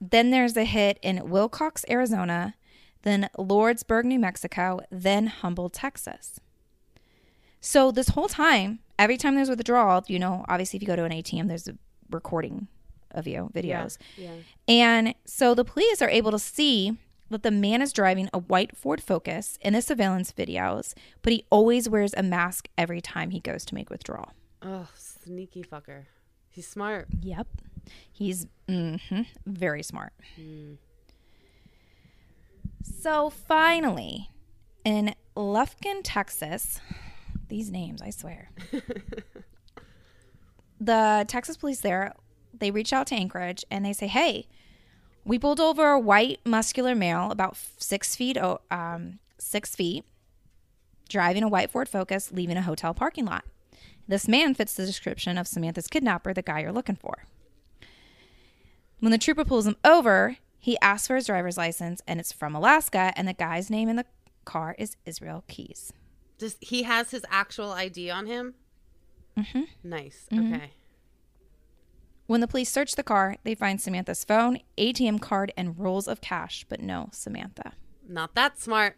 [0.00, 2.54] Then there's a hit in Willcox, Arizona,
[3.02, 6.38] then Lordsburg, New Mexico, then Humboldt, Texas.
[7.60, 10.96] So this whole time, every time there's a withdrawal, you know, obviously if you go
[10.96, 11.76] to an ATM, there's a
[12.10, 12.66] recording
[13.12, 13.96] of you, videos.
[14.16, 14.34] Yeah.
[14.68, 16.98] And so the police are able to see
[17.32, 21.44] that the man is driving a white Ford Focus in the surveillance videos, but he
[21.50, 24.32] always wears a mask every time he goes to make withdrawal.
[24.62, 26.04] Oh, sneaky fucker.
[26.48, 27.08] He's smart.
[27.20, 27.48] Yep.
[28.10, 28.96] He's hmm
[29.44, 30.12] very smart.
[32.84, 34.30] So finally,
[34.84, 36.80] in Lufkin, Texas,
[37.48, 38.50] these names, I swear.
[40.80, 42.12] the Texas police there,
[42.52, 44.48] they reach out to Anchorage and they say, hey,
[45.24, 48.36] we pulled over a white muscular male about six feet,
[48.70, 50.04] um, six feet,
[51.08, 53.44] driving a white Ford Focus, leaving a hotel parking lot.
[54.08, 57.24] This man fits the description of Samantha's kidnapper, the guy you're looking for.
[58.98, 62.54] When the trooper pulls him over, he asks for his driver's license, and it's from
[62.54, 64.06] Alaska, and the guy's name in the
[64.44, 65.92] car is Israel Keyes.
[66.38, 68.54] Does he has his actual ID on him?
[69.36, 69.62] Mm-hmm.
[69.84, 70.26] Nice.
[70.32, 70.70] Okay.
[72.26, 76.20] When the police search the car, they find Samantha's phone, ATM card, and rolls of
[76.20, 77.72] cash, but no Samantha.
[78.08, 78.96] Not that smart.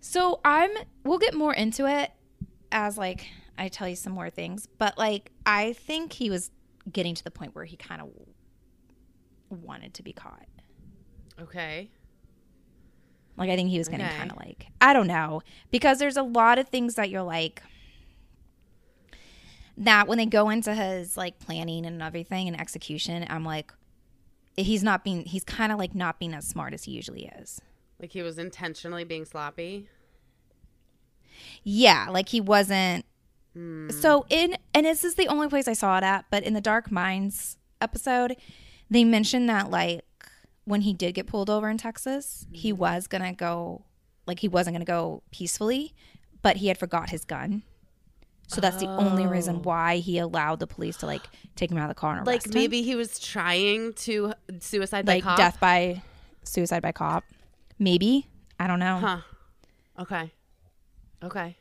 [0.00, 0.70] So I'm
[1.04, 2.10] we'll get more into it
[2.72, 6.50] as like I tell you some more things, but like I think he was
[6.90, 8.08] getting to the point where he kind of
[9.50, 10.46] wanted to be caught.
[11.40, 11.90] Okay.
[13.36, 14.16] Like I think he was getting Okay.
[14.16, 17.62] kind of like I don't know because there's a lot of things that you're like
[19.78, 23.72] that when they go into his like planning and everything and execution, I'm like
[24.56, 27.60] he's not being he's kind of like not being as smart as he usually is.
[28.00, 29.88] Like he was intentionally being sloppy.
[31.62, 33.04] Yeah, like he wasn't.
[33.54, 33.90] Hmm.
[33.90, 36.60] So in and this is the only place I saw it at, but in the
[36.60, 38.36] Dark Minds episode,
[38.90, 40.04] they mentioned that like
[40.64, 42.78] when he did get pulled over in Texas, he hmm.
[42.78, 43.84] was gonna go
[44.26, 45.94] like he wasn't gonna go peacefully,
[46.42, 47.62] but he had forgot his gun.
[48.48, 49.60] So that's the only reason oh.
[49.60, 51.22] why he allowed the police to like
[51.54, 52.60] take him out of the car and arrest Like him.
[52.60, 55.36] maybe he was trying to suicide by like cop.
[55.36, 56.02] death by
[56.44, 57.24] suicide by cop.
[57.78, 58.26] Maybe
[58.58, 58.96] I don't know.
[58.98, 59.18] Huh.
[60.00, 60.32] Okay.
[61.22, 61.56] Okay.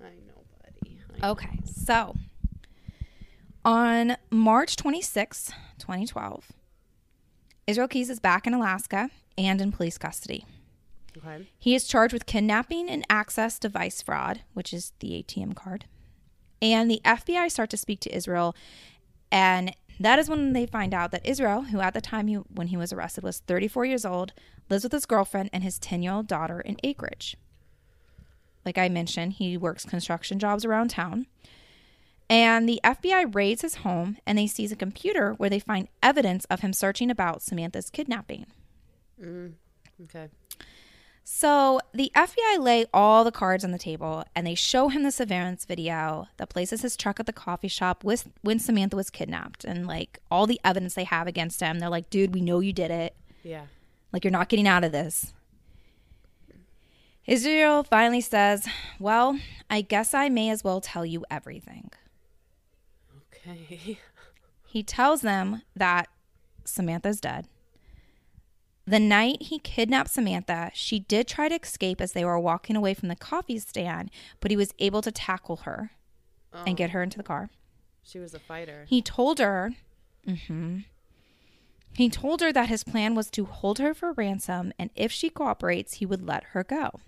[0.00, 1.00] I know, buddy.
[1.22, 2.14] I Okay, so
[3.64, 6.52] on March 26, 2012,
[7.66, 10.44] Israel Keyes is back in Alaska and in police custody.
[11.16, 11.46] Okay.
[11.58, 15.86] He is charged with kidnapping and access device fraud, which is the ATM card.
[16.60, 18.54] And the FBI start to speak to Israel,
[19.30, 22.68] and that is when they find out that Israel, who at the time he, when
[22.68, 24.32] he was arrested was 34 years old,
[24.68, 27.36] lives with his girlfriend and his 10 year old daughter in Anchorage.
[28.64, 31.26] Like I mentioned, he works construction jobs around town.
[32.28, 36.44] And the FBI raids his home and they seize a computer where they find evidence
[36.46, 38.46] of him searching about Samantha's kidnapping.
[39.22, 39.52] Mm,
[40.04, 40.28] Okay.
[41.28, 45.10] So the FBI lay all the cards on the table and they show him the
[45.10, 49.64] surveillance video that places his truck at the coffee shop with, when Samantha was kidnapped
[49.64, 51.80] and like all the evidence they have against him.
[51.80, 53.16] They're like, dude, we know you did it.
[53.42, 53.66] Yeah.
[54.12, 55.32] Like, you're not getting out of this.
[57.26, 58.68] Israel finally says,
[59.00, 61.90] Well, I guess I may as well tell you everything.
[63.34, 63.98] Okay.
[64.68, 66.08] He tells them that
[66.64, 67.46] Samantha's dead.
[68.86, 72.94] The night he kidnapped Samantha, she did try to escape as they were walking away
[72.94, 75.90] from the coffee stand, but he was able to tackle her
[76.64, 77.50] and get her into the car.
[78.02, 78.86] She was a fighter.
[78.88, 79.72] He told her,
[80.26, 80.78] mm-hmm,
[81.96, 85.30] he told her that his plan was to hold her for ransom, and if she
[85.30, 87.00] cooperates, he would let her go.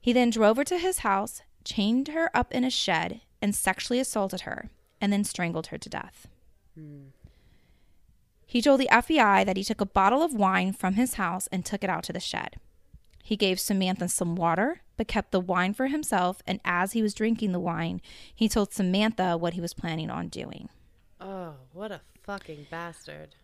[0.00, 3.98] He then drove her to his house, chained her up in a shed, and sexually
[3.98, 4.68] assaulted her,
[5.00, 6.28] and then strangled her to death.
[8.54, 11.64] He told the FBI that he took a bottle of wine from his house and
[11.64, 12.60] took it out to the shed.
[13.20, 17.14] He gave Samantha some water, but kept the wine for himself, and as he was
[17.14, 18.00] drinking the wine,
[18.32, 20.68] he told Samantha what he was planning on doing.
[21.20, 23.34] Oh, what a fucking bastard.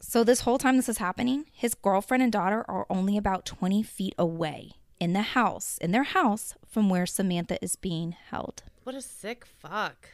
[0.00, 3.84] So, this whole time this is happening, his girlfriend and daughter are only about 20
[3.84, 8.64] feet away in the house, in their house, from where Samantha is being held.
[8.82, 10.08] What a sick fuck.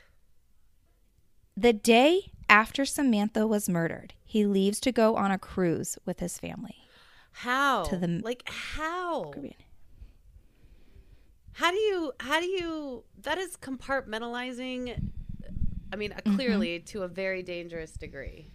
[1.57, 6.39] The day after Samantha was murdered, he leaves to go on a cruise with his
[6.39, 6.77] family.
[7.33, 7.85] How?
[7.85, 9.33] To the- like how?
[11.55, 15.11] How do you how do you that is compartmentalizing
[15.93, 16.35] I mean, uh, Mm-hmm.
[16.37, 18.51] clearly to a very dangerous degree.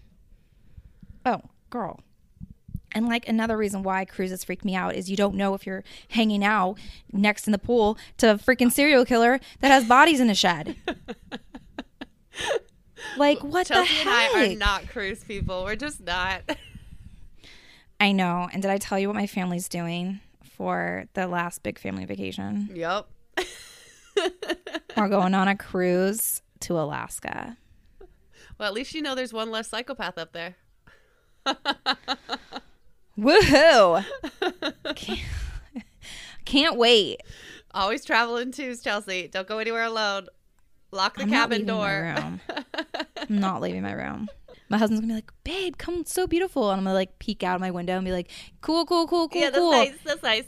[1.25, 2.01] Oh, girl.
[2.93, 5.83] And like another reason why cruises freak me out is you don't know if you're
[6.09, 6.77] hanging out
[7.13, 10.75] next in the pool to a freaking serial killer that has bodies in a shed.
[13.17, 15.63] like what Chelsea the and I are not cruise people.
[15.63, 16.41] We're just not.
[17.99, 18.49] I know.
[18.51, 22.69] And did I tell you what my family's doing for the last big family vacation?
[22.73, 23.07] yep.
[24.97, 27.57] We're going on a cruise to Alaska.
[28.57, 30.55] Well, at least you know there's one less psychopath up there.
[33.17, 34.05] Woohoo!
[34.95, 35.19] can't,
[36.45, 37.21] can't wait.
[37.73, 39.27] Always travel in twos, Chelsea.
[39.27, 40.27] Don't go anywhere alone.
[40.91, 42.15] Lock the I'm not cabin leaving my door.
[42.15, 42.41] room.
[43.29, 44.27] I'm not leaving my room.
[44.69, 47.43] My husband's gonna be like, "Babe, come, it's so beautiful," and I'm gonna like peek
[47.43, 48.29] out my window and be like,
[48.61, 49.71] "Cool, cool, cool, cool, yeah, that's cool.
[49.71, 49.93] nice.
[50.05, 50.45] That's nice.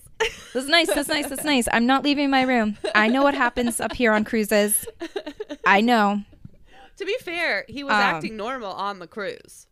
[0.54, 0.88] That's nice.
[0.88, 1.28] That's nice.
[1.28, 1.68] That's nice.
[1.72, 2.78] I'm not leaving my room.
[2.96, 4.86] I know what happens up here on cruises.
[5.66, 6.22] I know.
[6.98, 9.68] to be fair, he was Um, acting normal on the cruise.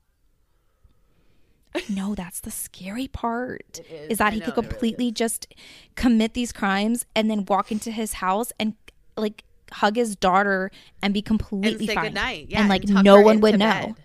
[1.90, 3.80] No, that's the scary part.
[3.90, 4.12] Is.
[4.12, 5.54] Is that I he know, could it really completely just
[5.96, 8.74] commit these crimes and then walk into his house and
[9.16, 12.14] like hug his daughter and be And completely say fine.
[12.48, 12.60] Yeah.
[12.60, 13.96] and like tuck no one would know.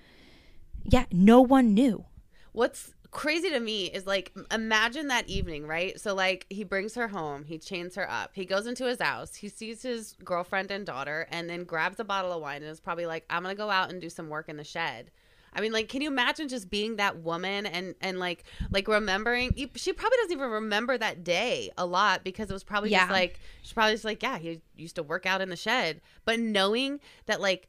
[0.85, 2.05] Yeah, no one knew.
[2.53, 5.99] What's crazy to me is like imagine that evening, right?
[6.01, 9.35] So like he brings her home, he chains her up, he goes into his house,
[9.35, 12.81] he sees his girlfriend and daughter, and then grabs a bottle of wine and is
[12.81, 15.11] probably like, I'm gonna go out and do some work in the shed.
[15.55, 19.53] I mean, like, can you imagine just being that woman and and like like remembering?
[19.57, 23.01] you- She probably doesn't even remember that day a lot because it was probably Yeah.
[23.01, 26.01] just like she's probably just like, yeah, he used to work out in the shed.
[26.25, 27.69] But knowing that like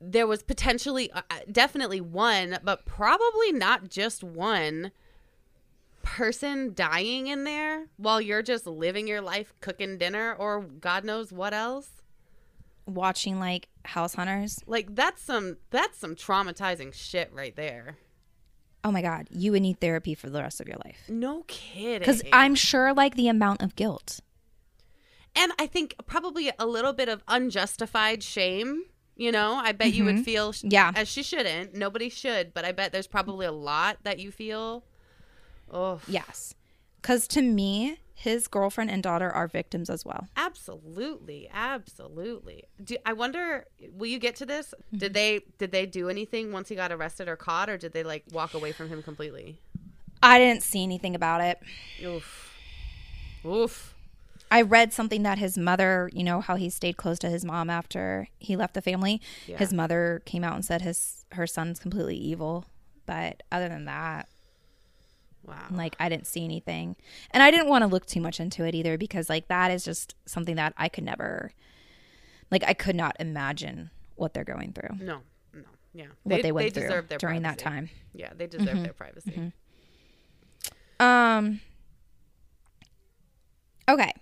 [0.00, 4.92] there was potentially uh, definitely one but probably not just one
[6.02, 11.32] person dying in there while you're just living your life cooking dinner or god knows
[11.32, 11.97] what else
[12.88, 14.58] Watching like House Hunters.
[14.66, 17.96] like that's some that's some traumatizing shit right there
[18.84, 21.00] Oh my god, you would need therapy for the rest of your life.
[21.08, 24.20] no kidding Because I'm sure like the amount of guilt.
[25.36, 28.84] and i think probably a little bit of unjustified shame
[29.16, 30.68] you know i bet you would feel Mm-hmm.
[30.70, 30.92] Yeah.
[30.94, 34.84] as she shouldn't nobody should but i bet there's probably a lot that you feel
[35.70, 36.54] oh Yes.
[37.02, 40.26] Because to me, his girlfriend and daughter are victims as well.
[40.36, 42.64] Absolutely, absolutely.
[42.82, 44.74] Do, I wonder, will you get to this?
[44.74, 44.98] Mm-hmm.
[44.98, 48.02] Did they did they do anything once he got arrested or caught, or did they
[48.02, 49.60] like walk away from him completely?
[50.20, 51.60] I didn't see anything about it.
[52.04, 52.58] Oof,
[53.46, 53.94] oof.
[54.50, 57.70] I read something that his mother, you know, how he stayed close to his mom
[57.70, 59.20] after he left the family.
[59.46, 59.58] Yeah.
[59.58, 62.64] His mother came out and said his her son's completely evil.
[63.06, 64.28] But other than that,
[65.48, 65.66] Wow.
[65.70, 66.96] like I didn't see anything.
[67.30, 69.84] And I didn't want to look too much into it either because like that is
[69.84, 71.52] just something that I could never
[72.50, 74.96] like I could not imagine what they're going through.
[75.04, 75.20] No,
[75.54, 75.62] no,
[75.94, 76.06] yeah.
[76.24, 77.90] What they, went deserve through their during that time.
[78.14, 78.82] Yeah, they deserve Mm-hmm.
[78.82, 79.52] their privacy.
[81.00, 81.60] Um
[83.88, 84.12] Okay.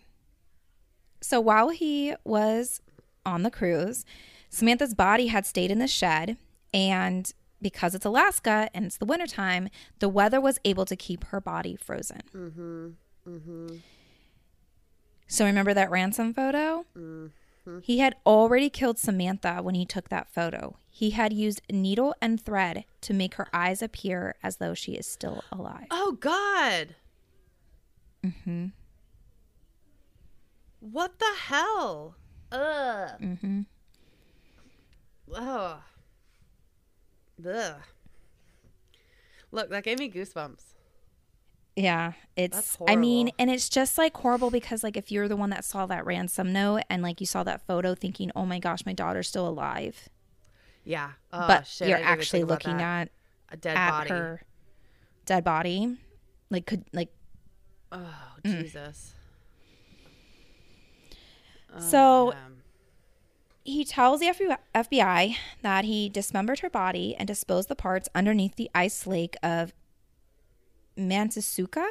[1.21, 2.81] So while he was
[3.27, 4.05] on the cruise.
[4.49, 6.39] Samantha's body had stayed in the shed,
[6.73, 11.41] and because it's Alaska and it's the wintertime, the weather was able to keep her
[11.41, 12.23] body frozen.
[12.35, 12.89] Mm-hmm.
[13.29, 13.77] Mm-hmm.
[15.27, 16.87] So remember that ransom photo?
[16.97, 17.81] Mm-hmm.
[17.83, 20.77] He had already killed Samantha when he took that photo.
[20.89, 25.07] He had used needle and thread to make her eyes appear as though she is
[25.07, 25.87] still alive.
[25.91, 26.95] Oh God.
[28.25, 28.67] Mm-hmm.
[30.81, 32.15] What the hell?
[32.53, 33.11] Ugh.
[33.21, 33.61] Mm-hmm.
[35.35, 35.79] Ugh.
[37.45, 37.75] Ugh.
[39.53, 40.63] Look, that gave me goosebumps.
[41.77, 42.79] Yeah, it's.
[42.89, 45.85] I mean, and it's just like horrible because like if you're the one that saw
[45.87, 49.29] that ransom note and like you saw that photo, thinking, "Oh my gosh, my daughter's
[49.29, 50.09] still alive."
[50.85, 53.11] Yeah, oh, but shit, you're actually looking at
[53.51, 54.09] a dead at body.
[54.09, 54.43] her
[55.27, 55.99] dead body,
[56.49, 57.11] like could like.
[57.93, 58.63] Oh mm.
[58.63, 59.13] Jesus.
[61.75, 62.63] Oh, So- man.
[63.67, 64.27] He tells the
[64.75, 69.73] FBI that he dismembered her body and disposed the parts underneath the ice lake of
[70.97, 71.87] Mantisuka.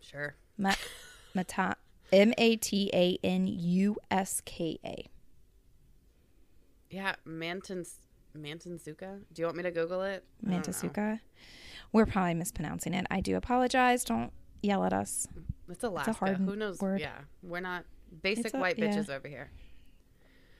[0.00, 0.34] sure.
[0.56, 0.74] Ma-
[1.34, 1.76] Mata-
[2.10, 5.06] M A T A N U S K A.
[6.90, 7.84] Yeah, Manton
[8.36, 9.20] Mantansuka.
[9.32, 10.24] Do you want me to Google it?
[10.46, 10.72] I don't know.
[10.72, 11.20] Mantasuka.
[11.92, 13.06] We're probably mispronouncing it.
[13.10, 14.04] I do apologize.
[14.04, 15.28] Don't yell at us.
[15.68, 16.14] It's Alaska.
[16.14, 16.80] hard Who knows?
[16.80, 17.00] word.
[17.00, 17.84] Yeah, we're not
[18.22, 18.86] basic a- white yeah.
[18.86, 19.50] bitches over here.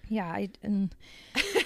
[0.08, 0.94] Yeah, I, and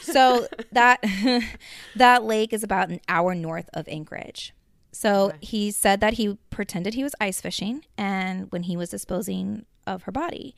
[0.00, 1.00] so that
[1.96, 4.52] that lake is about an hour north of Anchorage.
[4.92, 5.38] So Okay.
[5.40, 10.02] he said that he pretended he was ice fishing, and when he was disposing of
[10.02, 10.55] her body.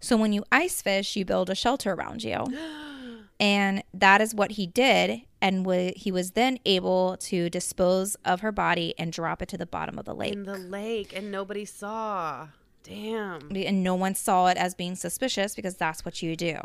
[0.00, 2.44] So when you ice fish, you build a shelter around you,
[3.40, 5.22] and that is what he did.
[5.40, 9.56] And wa- he was then able to dispose of her body and drop it to
[9.58, 10.32] the bottom of the lake.
[10.32, 12.48] In the lake, and nobody saw.
[12.84, 16.56] Damn, and no one saw it as being suspicious because that's what you do.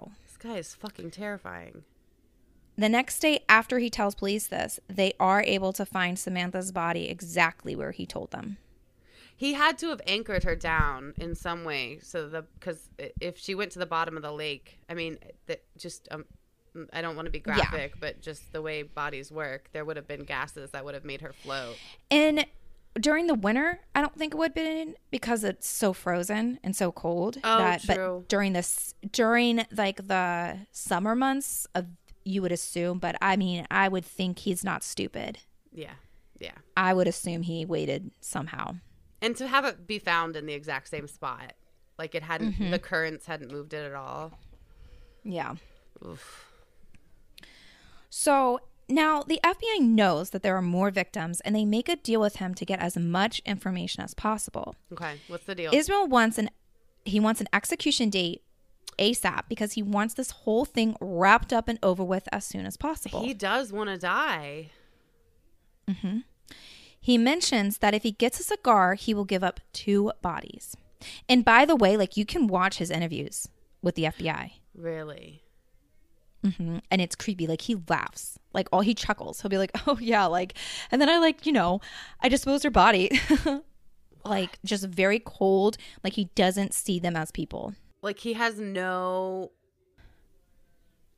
[0.43, 1.83] Guy is fucking terrifying.
[2.77, 7.07] The next day after he tells police this, they are able to find Samantha's body
[7.09, 8.57] exactly where he told them.
[9.35, 13.55] He had to have anchored her down in some way, so the because if she
[13.55, 16.25] went to the bottom of the lake, I mean, that just um,
[16.91, 20.07] I don't want to be graphic, but just the way bodies work, there would have
[20.07, 21.75] been gases that would have made her float.
[22.09, 22.45] And
[22.99, 26.75] during the winter, I don't think it would have been because it's so frozen and
[26.75, 27.37] so cold.
[27.43, 28.19] Oh, that, true.
[28.21, 31.87] But during this, during like the summer months of,
[32.23, 32.99] you would assume.
[32.99, 35.39] But I mean, I would think he's not stupid.
[35.71, 35.93] Yeah,
[36.39, 38.75] yeah, I would assume he waited somehow.
[39.21, 41.53] and to have it be found in the exact same spot,
[41.97, 42.71] like it hadn't, Mm-hmm.
[42.71, 44.37] the currents hadn't moved it at all.
[45.23, 45.55] Yeah.
[46.05, 46.45] Oof.
[48.09, 52.19] So now the FBI knows that there are more victims and they make a deal
[52.21, 54.75] with him to get as much information as possible.
[54.91, 55.71] Okay, what's the deal?
[55.73, 56.49] Israel wants an
[57.05, 58.41] he wants an execution date
[58.99, 62.77] ASAP because he wants this whole thing wrapped up and over with as soon as
[62.77, 63.21] possible.
[63.23, 64.69] he does want to die.
[66.99, 70.77] He mentions that if he gets a cigar, he will give up two bodies.
[71.27, 73.49] And by the way, like you can watch his interviews
[73.81, 74.51] with the FBI.
[74.73, 75.43] Really?
[76.41, 77.45] hmm And it's creepy.
[77.47, 78.39] Like he laughs.
[78.53, 79.41] Like all he chuckles.
[79.41, 80.53] He'll be like, "Oh yeah," like,
[80.91, 81.81] and then I like, you know,
[82.21, 83.19] I disposed her body.
[84.25, 85.77] like just very cold.
[86.03, 87.73] Like he doesn't see them as people.
[88.01, 89.51] Like he has no.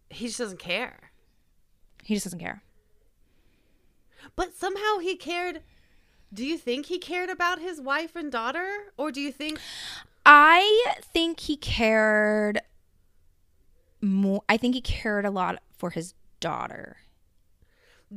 [0.10, 1.12] He just doesn't care.
[2.04, 2.62] He just doesn't care.
[4.36, 5.62] But somehow he cared.
[6.34, 8.68] Do you think he cared about his wife and daughter,
[8.98, 9.60] or do you think?
[10.26, 12.60] I think he cared
[14.02, 14.42] more.
[14.50, 16.98] I think he cared a lot for his daughter.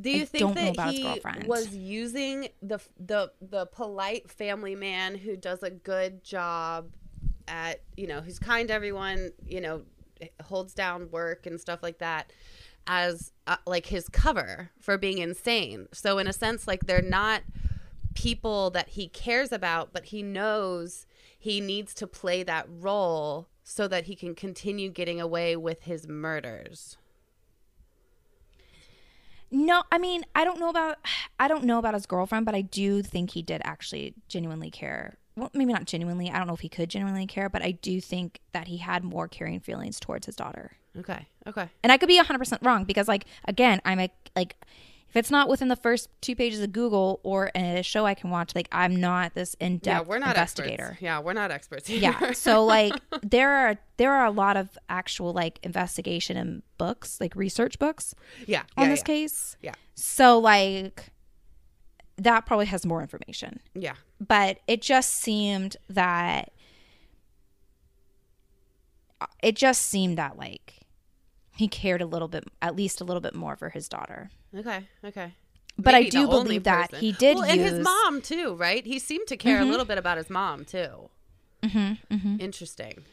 [0.00, 5.37] Do you I think that he was using the the the polite family man who
[5.37, 6.90] does a good job
[7.48, 9.82] at you know who's kind to everyone, you know,
[10.42, 12.32] holds down work and stuff like that
[12.87, 15.88] as uh, like his cover for being insane.
[15.92, 17.42] So in a sense, like they're not
[18.14, 21.06] people that he cares about, but he knows
[21.38, 26.08] he needs to play that role so that he can continue getting away with his
[26.08, 26.96] murders.
[29.51, 30.99] No, I mean, I don't know about
[31.40, 35.18] I don't know about his girlfriend, but I do think he did actually genuinely care.
[35.36, 36.30] Well, maybe not genuinely.
[36.30, 39.05] I don't know if he could genuinely care, but I do think that he had
[39.05, 40.72] more caring feelings towards his daughter.
[40.99, 41.26] Okay.
[41.46, 41.68] Okay.
[41.82, 44.57] And I could be 100% wrong because like again, I'm a like
[45.11, 48.14] if it's not within the first two pages of Google or in a show I
[48.14, 50.82] can watch, like I'm not this in-depth Yeah, we're not investigator.
[50.82, 51.02] Experts.
[51.02, 51.88] Yeah, we're not experts.
[51.88, 51.98] Here.
[52.00, 52.92] yeah so like
[53.22, 58.14] there are there are a lot of actual like investigation and books like research books
[58.46, 59.04] yeah, on yeah, this yeah.
[59.04, 59.74] case Yeah.
[59.94, 61.11] so like
[62.16, 63.94] that probably has more information Yeah.
[64.20, 66.52] but it just seemed that
[69.20, 70.78] uh, it just seemed that like
[71.59, 74.30] he cared a little bit, at least a little bit more for his daughter.
[74.56, 74.86] Okay.
[75.04, 75.34] Okay.
[75.76, 77.04] But I do believe that person.
[77.04, 78.86] he did Well, and his mom too, right?
[78.86, 81.11] He seemed to care a little bit about his mom too.
[81.64, 82.36] Mm-hmm, mm-hmm.
[82.40, 83.04] Interesting.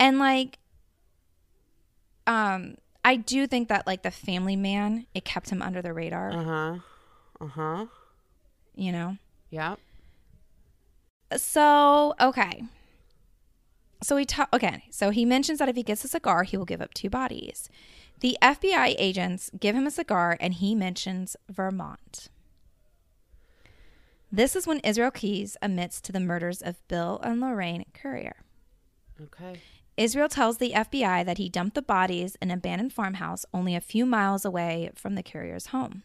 [0.00, 0.58] And like,
[2.26, 6.30] um, I do think that like the family man, it kept him under the radar.
[6.30, 6.76] Uh huh.
[7.42, 7.86] Uh huh.
[8.74, 9.18] You know.
[9.50, 9.76] Yeah.
[11.36, 12.62] So okay.
[14.02, 14.84] So he ta- okay.
[14.90, 17.68] So he mentions that if he gets a cigar, he will give up two bodies.
[18.20, 22.28] The FBI agents give him a cigar, and he mentions Vermont.
[24.32, 28.36] This is when Israel Keyes admits to the murders of Bill and Lorraine Currier.
[29.20, 29.60] Okay.
[29.96, 33.80] Israel tells the FBI that he dumped the bodies in an abandoned farmhouse only a
[33.80, 36.02] few miles away from the Currier's home.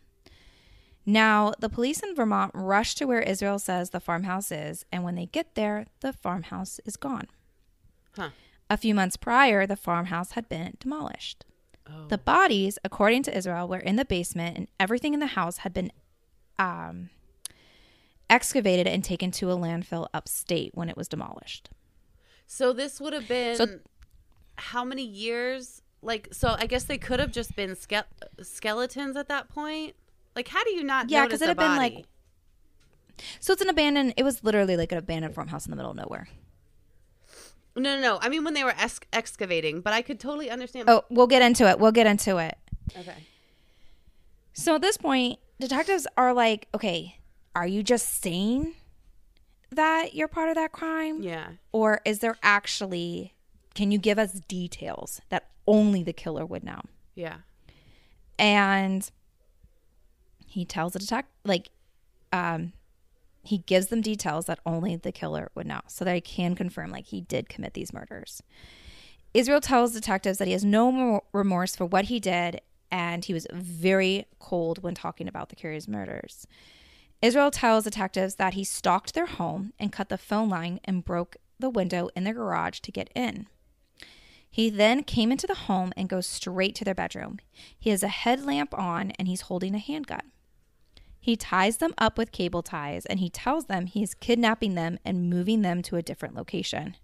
[1.05, 5.15] Now, the police in Vermont rush to where Israel says the farmhouse is, and when
[5.15, 7.27] they get there, the farmhouse is gone.
[8.16, 8.30] Huh.
[8.70, 11.45] A few months prior, the farmhouse had been demolished.
[11.88, 12.05] Oh.
[12.07, 15.74] The bodies, according to Israel, were in the basement, and everything in the house had
[15.74, 15.91] been
[16.59, 17.09] um,
[18.30, 21.70] excavated and taken to a landfill upstate when it was demolished.
[22.47, 23.80] So this would have been So-
[24.55, 25.82] how many years?
[26.01, 28.05] Like, so I guess they could have just been ske-
[28.41, 29.95] skeletons at that point.
[30.36, 31.09] Like, how do you not?
[31.09, 32.05] Yeah, because it had been, like-
[33.39, 34.14] So it's an abandoned.
[34.18, 36.28] It was literally like an abandoned farmhouse in the middle of nowhere.
[37.76, 38.19] No, no, no.
[38.22, 40.89] I mean, when they were ex- excavating, but I could totally understand.
[40.89, 41.80] Oh, we'll get into it.
[41.80, 42.57] We'll get into it.
[42.97, 43.28] okay.
[44.53, 47.19] So at this point, detectives are like, okay,
[47.55, 48.74] are you just saying
[49.72, 51.22] that you're part of that crime?
[51.24, 51.51] Yeah.
[51.72, 53.34] Or is there actually,
[53.74, 56.82] can you give us details that only the killer would know?
[57.15, 57.38] Yeah.
[58.38, 59.09] And
[60.45, 61.69] he tells the detective, like,
[62.34, 62.74] um,
[63.43, 66.91] he gives them details that only the killer would know so that they can confirm,
[66.91, 68.41] like, he did commit these murders.
[69.33, 72.61] Israel tells detectives that he has no remorse for what he did
[72.91, 76.45] and he was very cold when talking about the Currier murders.
[77.21, 81.37] Israel tells detectives that he stalked their home and cut the phone line and broke
[81.59, 83.47] the window in their garage to get in.
[84.49, 87.39] He then came into the home and goes straight to their bedroom.
[87.79, 90.31] He has a headlamp on and he's holding a handgun.
[91.24, 95.30] He ties them up with cable ties and he tells them he's kidnapping them and
[95.30, 96.95] moving them to a different location.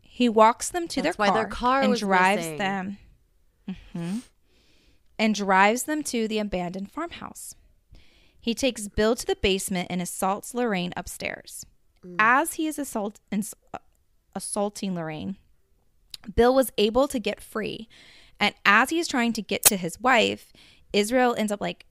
[0.00, 2.58] He walks them to That's their car, their car and drives missing.
[2.58, 2.98] them
[3.68, 4.22] Mhm.
[5.18, 7.54] and drives them to the abandoned farmhouse.
[8.40, 11.64] He takes Bill to the basement and assaults Lorraine upstairs.
[12.04, 12.16] Mm.
[12.18, 13.78] As he is assault, ins- uh,
[14.34, 15.36] assaulting Lorraine,
[16.34, 17.88] Bill was able to get free.
[18.40, 20.52] And as he is trying to get to his wife,
[20.92, 21.86] Israel ends up like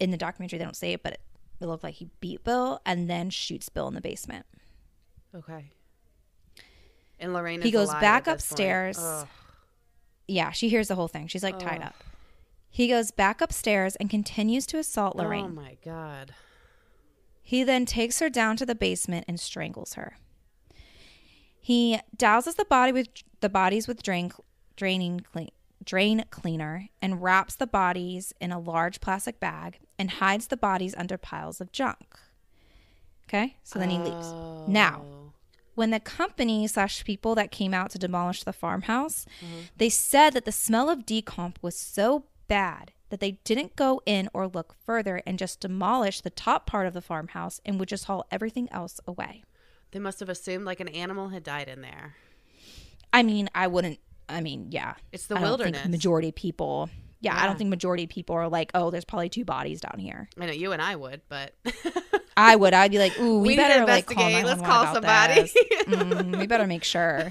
[0.00, 1.20] in the documentary, they don't say it, but it,
[1.60, 4.46] it looked like he beat Bill and then shoots Bill in the basement.
[5.34, 5.72] Okay.
[7.18, 7.62] And Lorraine.
[7.62, 8.98] He goes back upstairs.
[10.26, 11.26] Yeah, she hears the whole thing.
[11.26, 11.94] She's like tied up.
[12.70, 15.46] He goes back upstairs and continues to assault oh, Lorraine.
[15.46, 16.34] Oh my god.
[17.42, 20.18] He then takes her down to the basement and strangles her.
[21.58, 23.08] He douses the body with
[23.40, 24.32] the bodies with drain
[24.76, 25.50] draining clean,
[25.82, 30.94] drain cleaner and wraps the bodies in a large plastic bag and hides the bodies
[30.96, 32.18] under piles of junk.
[33.28, 34.32] Okay, so then he leaves.
[34.68, 35.32] Now, Oh.
[35.74, 39.60] when the company slash people that came out to demolish the farmhouse, Mm-hmm.
[39.76, 44.28] they said that the smell of decomp was so bad that they didn't go in
[44.32, 48.04] or look further and just demolish the top part of the farmhouse and would just
[48.06, 49.42] haul everything else away.
[49.92, 52.16] They must have assumed like an animal had died in there.
[53.12, 53.98] I mean, I wouldn't.
[54.28, 55.80] I mean, yeah, It's the I wilderness.
[55.82, 56.90] think majority people.
[57.20, 59.98] Yeah, I don't think majority of people are like, oh, there's probably two bodies down
[59.98, 60.28] here.
[60.38, 61.52] I know you and I would, but
[62.36, 62.72] I would.
[62.74, 64.44] I'd be like, ooh, we, We better like call investigate.
[64.46, 65.50] Let's call somebody.
[65.88, 67.28] Mm, we better make sure.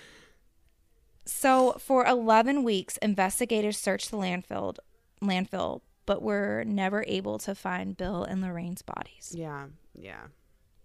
[1.24, 4.76] so for 11 weeks, investigators searched the landfill,
[5.22, 9.32] landfill, but were never able to find Bill and Lorraine's bodies.
[9.34, 10.22] yeah, yeah,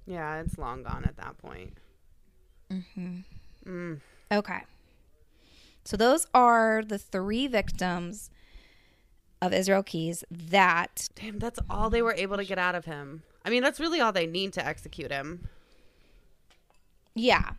[0.06, 0.40] yeah.
[0.40, 1.74] It's long gone at that point.
[2.72, 3.18] Hmm.
[3.66, 4.00] Mm.
[4.32, 4.62] Okay.
[5.86, 8.30] So those are the three victims
[9.42, 13.24] of Israel Keyes that Damn, that's all they were able to get out of him.
[13.46, 15.48] I mean, that's really all they need to execute him.
[17.14, 17.52] Yeah.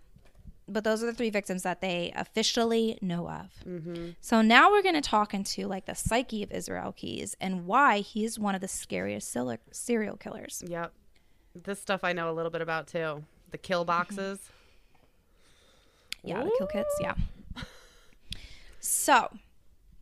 [0.68, 3.52] But those are the three victims that they officially know of.
[3.64, 4.10] Mm-hmm.
[4.20, 8.00] So now we're going to talk into like the psyche of Israel Keyes and why
[8.00, 10.64] he is one of the scariest sil- serial killers.
[10.66, 10.92] Yep.
[11.54, 13.22] This stuff I know a little bit about too.
[13.52, 14.40] The kill boxes.
[16.24, 16.92] Yeah, the kill kits.
[17.00, 17.14] Yeah.
[18.86, 19.28] So,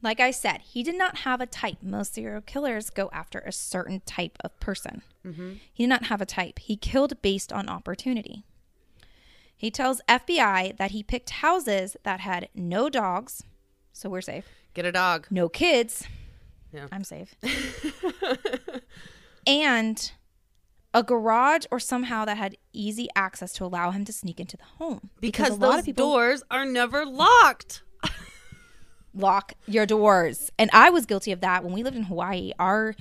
[0.03, 1.79] like I said, he did not have a type.
[1.83, 5.03] Most serial killers go after a certain type of person.
[5.27, 5.55] Mm-hmm.
[5.73, 6.59] He did not have a type.
[6.59, 8.45] He killed based on opportunity.
[9.57, 13.45] He tells FBI that he picked houses that had no dogs,
[13.93, 14.47] so we're safe.
[14.75, 15.27] Get a dog.
[15.31, 16.07] No kids.
[16.73, 16.89] Yeah.
[16.93, 17.35] I'm safe.
[19.47, 20.13] and
[20.93, 24.65] a garage or somehow that had easy access to allow him to sneak into the
[24.79, 25.11] home.
[25.21, 27.83] Because, a those lot of people doors are never locked.
[29.15, 30.51] lock your doors.
[30.59, 32.53] And I was guilty of that when we lived in Hawaii.
[32.59, 32.95] Our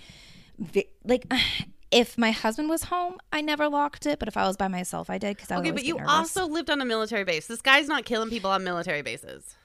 [1.03, 1.31] like
[1.91, 5.09] if my husband was home, I never locked it, but if I was by myself,
[5.09, 5.61] I did because I was.
[5.61, 6.11] Okay, but you nervous.
[6.11, 7.47] also lived on a military base.
[7.47, 9.55] This guy's not killing people on military bases.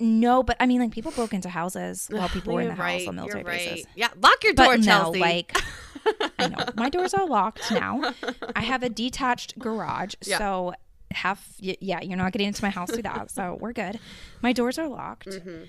[0.00, 3.00] no, but I mean, like people broke into houses while people were in the right.
[3.00, 3.58] house on military right.
[3.70, 3.86] bases.
[3.94, 5.18] Yeah, lock your door, But no, Chelsea.
[5.20, 5.56] like
[6.38, 8.12] I know my doors are locked now.
[8.54, 10.38] I have a detached garage, Yeah.
[10.38, 10.74] so
[11.10, 13.98] half yeah, you're not getting into my house through that, so we're good.
[14.42, 15.28] My doors are locked.
[15.28, 15.64] Mm-hmm.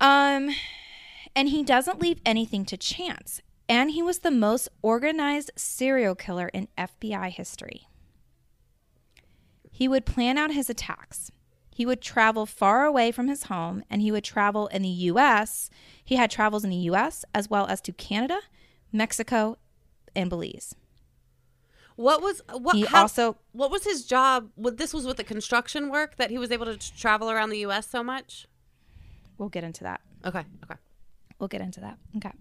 [0.00, 0.50] Um,
[1.34, 3.40] and he doesn't leave anything to chance.
[3.68, 7.88] And he was the most organized serial killer in FBI history.
[9.70, 11.30] He would plan out his attacks.
[11.74, 15.68] He would travel far away from his home and he would travel in the US.
[16.04, 18.38] He had travels in the US as well as to Canada,
[18.92, 19.58] Mexico,
[20.14, 20.74] and Belize.
[21.96, 22.76] what was what?
[22.76, 24.50] He how- also what was his job?
[24.54, 27.58] What this was with the construction work that he was able to travel around the
[27.58, 27.86] U.S.
[27.86, 28.46] so much.
[29.38, 30.00] We'll get into that.
[30.24, 30.80] Okay, okay.
[31.38, 31.98] We'll get into that.
[32.16, 32.32] Okay.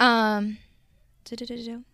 [0.00, 0.58] Um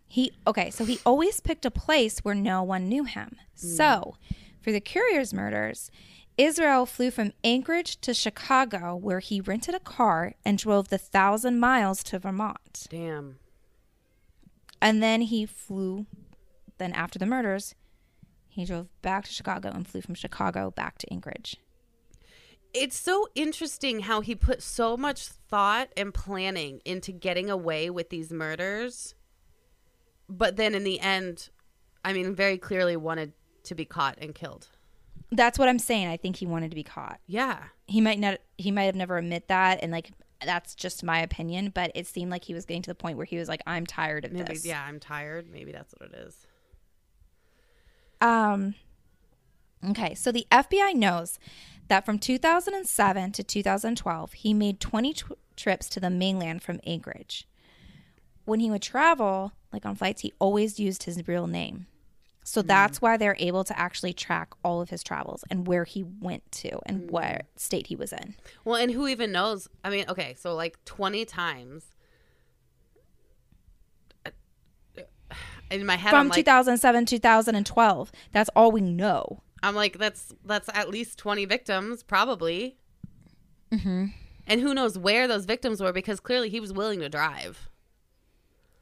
[0.06, 3.36] he okay, so he always picked a place where no one knew him.
[3.54, 4.16] So,
[4.60, 5.90] for the Currier's murders,
[6.38, 11.58] Israel flew from Anchorage to Chicago where he rented a car and drove the 1000
[11.58, 12.86] miles to Vermont.
[12.90, 13.38] Damn.
[14.80, 16.06] And then he flew
[16.78, 17.74] then after the murders,
[18.48, 21.56] he drove back to Chicago and flew from Chicago back to Anchorage.
[22.74, 28.10] It's so interesting how he put so much thought and planning into getting away with
[28.10, 29.14] these murders,
[30.28, 31.50] but then in the end,
[32.04, 33.32] I mean, very clearly wanted
[33.64, 34.68] to be caught and killed.
[35.30, 36.08] That's what I'm saying.
[36.08, 37.20] I think he wanted to be caught.
[37.26, 37.58] Yeah.
[37.86, 40.10] he might not he might have never admit that and like
[40.44, 43.24] that's just my opinion but it seemed like he was getting to the point where
[43.24, 45.46] he was like i'm tired of Maybe, this yeah, I'm tired.
[45.50, 46.46] Maybe that's what it is.
[48.20, 48.74] um
[49.88, 51.38] okay so the fbi knows
[51.88, 57.46] that from 2007 to 2012 he made 20 tw- trips to the mainland from anchorage.
[58.44, 61.86] When he would travel like on flights he always used his real name.
[62.44, 62.68] So hmm.
[62.68, 66.50] that's why they're able to actually track all of his travels and where he went
[66.52, 67.08] to and hmm.
[67.08, 68.34] what state he was in.
[68.64, 69.68] Well, and who even knows?
[69.82, 71.84] I mean, okay, so like 20 times.
[74.24, 74.30] Uh,
[74.98, 75.34] uh,
[75.70, 80.32] in my head, from I'm like, 2007 2012 that's all we know I'm like, that's
[80.44, 82.76] that's at least 20 victims, probably.
[83.72, 84.06] Mm-hmm.
[84.46, 87.68] And who knows where those victims were because clearly he was willing to drive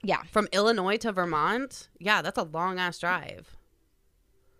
[0.05, 1.89] yeah from Illinois to Vermont.
[1.99, 3.57] Yeah, that's a long ass drive.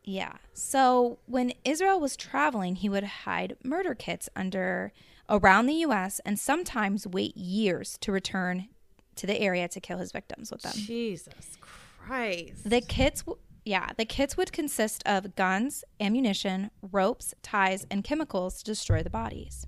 [0.05, 4.93] yeah so when israel was traveling he would hide murder kits under
[5.29, 8.69] around the us and sometimes wait years to return
[9.17, 12.69] to the area to kill his victims with them Jesus Christ.
[12.69, 18.59] the kits w- yeah the kits would consist of guns ammunition ropes ties and chemicals
[18.59, 19.67] to destroy the bodies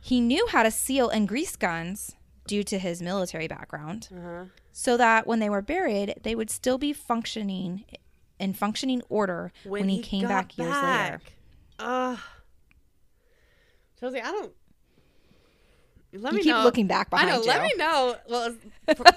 [0.00, 4.44] he knew how to seal and grease guns due to his military background Uh-huh.
[4.72, 7.84] so that when they were buried, they would still be functioning
[8.40, 10.82] in functioning order when, he, came got back, years later.
[10.82, 11.32] back.
[11.78, 12.18] Ugh.
[14.00, 14.52] Chelsea, I don't.
[16.14, 16.62] Let You me keep know.
[16.62, 17.42] looking back behind I know.
[17.42, 18.16] behind Let me know.
[18.28, 18.54] Well,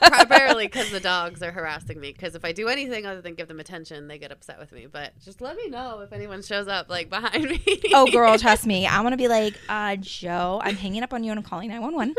[0.02, 2.14] primarily because the dogs are harassing me.
[2.14, 4.88] Because if I do anything other than give them attention, they get upset with me.
[4.90, 7.62] But just let me know if anyone shows up like behind me.
[7.94, 8.88] Oh, girl, trust me.
[8.88, 11.68] I want to be like, uh, Joe, I'm hanging up on you and I'm calling
[11.68, 12.16] 911.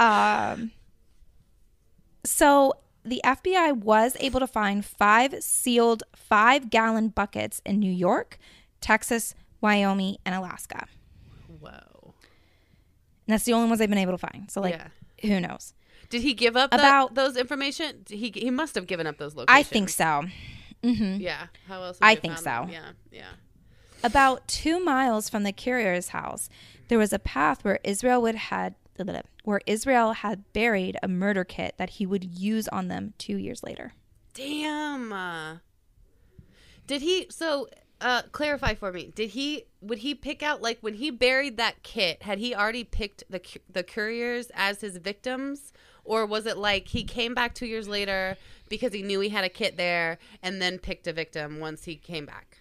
[0.00, 0.70] um,
[2.24, 8.38] so the FBI was able to find five sealed five gallon buckets in New York,
[8.80, 10.86] Texas, Wyoming, and Alaska.
[11.60, 11.70] Whoa.
[13.26, 14.50] And that's the only ones they've been able to find.
[14.50, 14.88] So, like, Yeah.
[15.28, 15.74] who knows?
[16.10, 18.04] Did he give up About- those information?
[18.08, 19.58] He he must have given up those locations.
[19.58, 20.24] I think so.
[20.82, 21.46] hmm Yeah.
[21.66, 21.98] How else?
[22.00, 22.66] Would I think found them?
[22.68, 22.72] so.
[22.72, 22.90] Yeah.
[23.10, 23.30] Yeah.
[24.02, 26.50] About two miles from the Currier's house,
[26.88, 28.74] there was a path where Israel would had
[29.44, 33.62] where Israel had buried a murder kit that he would use on them two years
[33.64, 33.92] later.
[34.34, 35.60] Damn.
[36.86, 37.26] Did he?
[37.30, 37.68] So,
[38.04, 39.10] uh, clarify for me.
[39.14, 39.64] Did he?
[39.80, 42.22] Would he pick out like when he buried that kit?
[42.22, 45.72] Had he already picked the the Curriers as his victims,
[46.04, 48.36] or was it like he came back two years later
[48.68, 51.96] because he knew he had a kit there, and then picked a victim once he
[51.96, 52.58] came back?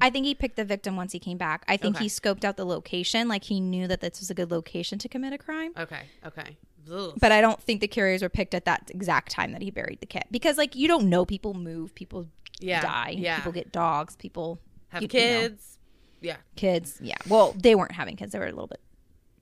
[0.00, 1.64] I think he picked the victim once he came back.
[1.68, 2.04] I think Okay.
[2.04, 5.08] he scoped out the location, like he knew that this was a good location to
[5.08, 5.72] commit a crime.
[5.76, 6.02] Okay.
[6.24, 6.56] Okay.
[6.90, 7.12] ugh.
[7.20, 10.00] But I don't think the Curriers were picked at that exact time that he buried
[10.00, 11.24] the kit because, like, you don't know.
[11.26, 12.28] People move, people
[12.60, 13.36] Yeah, die, yeah.
[13.36, 15.78] people get dogs, people have you- you know, kids.
[16.20, 16.98] Yeah, kids.
[17.02, 17.16] Yeah.
[17.28, 18.80] Well, they weren't having kids; they were a little bit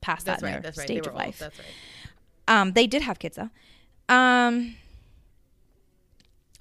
[0.01, 0.61] past that's that in right.
[0.61, 0.87] their That's right.
[0.87, 1.15] Stage of old.
[1.17, 1.39] life.
[1.39, 1.67] That's right.
[2.47, 3.49] Um, they did have kids though.
[4.15, 4.75] Um,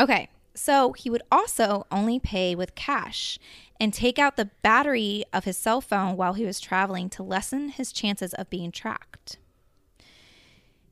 [0.01, 3.39] okay, so he would also only pay with cash
[3.81, 7.69] and take out the battery of his cell phone while he was traveling to lessen
[7.71, 9.39] his chances of being tracked.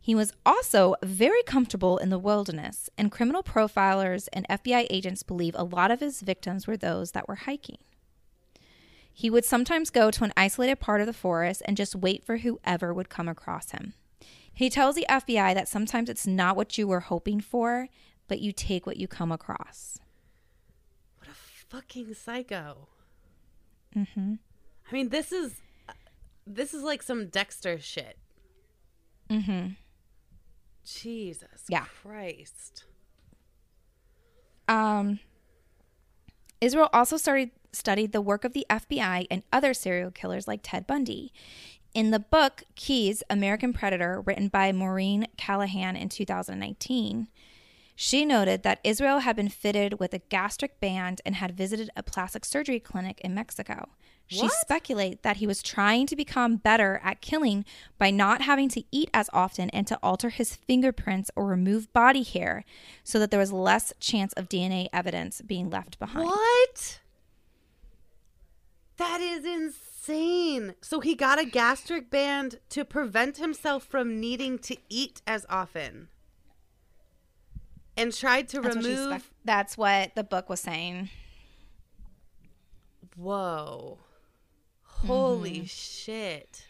[0.07, 5.57] He was also very comfortable in the wilderness, and criminal profilers and FBI agents believe
[5.57, 7.79] a lot of his victims were those that were hiking.
[9.13, 12.37] He would sometimes go to an isolated part of the forest and just wait for
[12.37, 13.95] whoever would come across him.
[14.55, 17.89] He tells the FBI that sometimes it's not what you were hoping for,
[18.29, 19.99] but you take what you come across.
[21.19, 22.87] What a fucking psycho.
[23.97, 24.35] Mm-hmm.
[24.89, 25.63] I mean, this is
[26.47, 28.19] this is like some Dexter shit.
[29.29, 29.71] Mm-hmm.
[30.87, 31.85] Jesus Yeah.
[32.03, 32.85] Christ.
[34.69, 35.21] Um,
[36.61, 40.87] Israel also started studied the work of the FBI and other serial killers like Ted
[40.87, 41.33] Bundy.
[41.93, 47.29] In the book Keyes, American Predator, written by Maureen Callahan in 2019,
[47.95, 52.03] she noted that Israel had been fitted with a gastric band and had visited a
[52.03, 53.89] plastic surgery clinic in Mexico.
[54.29, 54.53] She What?
[54.53, 57.65] speculated that he was trying to become better at killing
[57.97, 62.25] by not having to eat as often and to alter his fingerprints or remove body
[62.25, 62.65] hair
[63.05, 66.27] so that there was less chance of DNA evidence being left behind.
[66.27, 67.01] What?
[68.97, 70.75] That is insane.
[70.81, 76.09] So he got a gastric band to prevent himself from needing to eat as often.
[77.97, 81.11] And tried to That's what, she remove that's what the book was saying.
[83.15, 83.99] Whoa.
[85.07, 85.65] Holy Mm-hmm.
[85.67, 86.65] shit.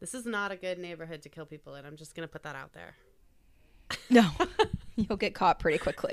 [0.00, 1.84] This is not a good neighborhood to kill people in.
[1.86, 2.94] I'm just going to put that out there.
[4.10, 4.28] No,
[4.96, 6.12] you'll get caught pretty quickly.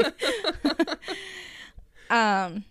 [2.09, 2.65] um.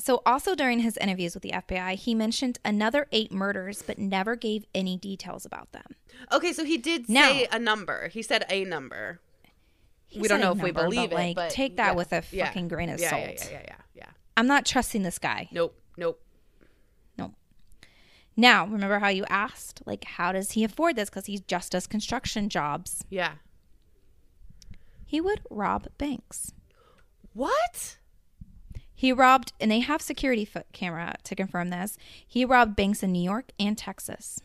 [0.00, 4.34] So, also during his interviews with the FBI, he mentioned another eight murders, but never
[4.34, 5.84] gave any details about them.
[6.32, 8.08] Okay, so he did Now- say a number.
[8.08, 9.20] He said a number.
[10.06, 12.12] He we don't know if we believe but, it, like, but take that yeah, with
[12.14, 13.22] a yeah, fucking grain of yeah, salt.
[13.22, 13.74] Yeah, yeah, yeah, yeah, yeah.
[14.40, 15.50] I'm not trusting this guy.
[15.52, 16.18] Nope, nope.
[17.18, 17.34] Nope.
[18.38, 21.10] Now, remember how you asked, like, how does he afford this?
[21.10, 23.04] Because he just does construction jobs.
[23.10, 23.32] Yeah.
[25.04, 26.54] He would rob banks.
[27.34, 27.98] What?
[28.94, 31.98] He robbed, and they have security foot camera to confirm this.
[32.26, 34.40] He robbed banks in New York and Texas.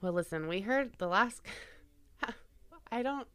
[0.00, 1.42] Well, listen, we heard the last.
[2.92, 3.26] I don't.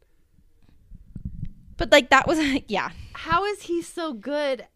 [1.76, 2.90] But like that was yeah.
[3.14, 4.66] How is he so good?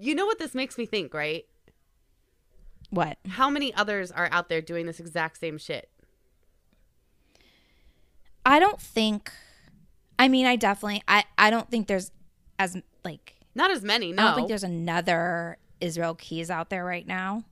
[0.00, 1.44] You know what this makes me think, right?
[2.90, 3.18] What?
[3.28, 5.90] How many others are out there doing this exact same shit?
[8.46, 9.30] I don't think
[10.18, 12.10] I mean I definitely I I don't think there's
[12.58, 14.22] as like Not as many, no.
[14.22, 17.44] I don't think there's another Israel Keyes out there right now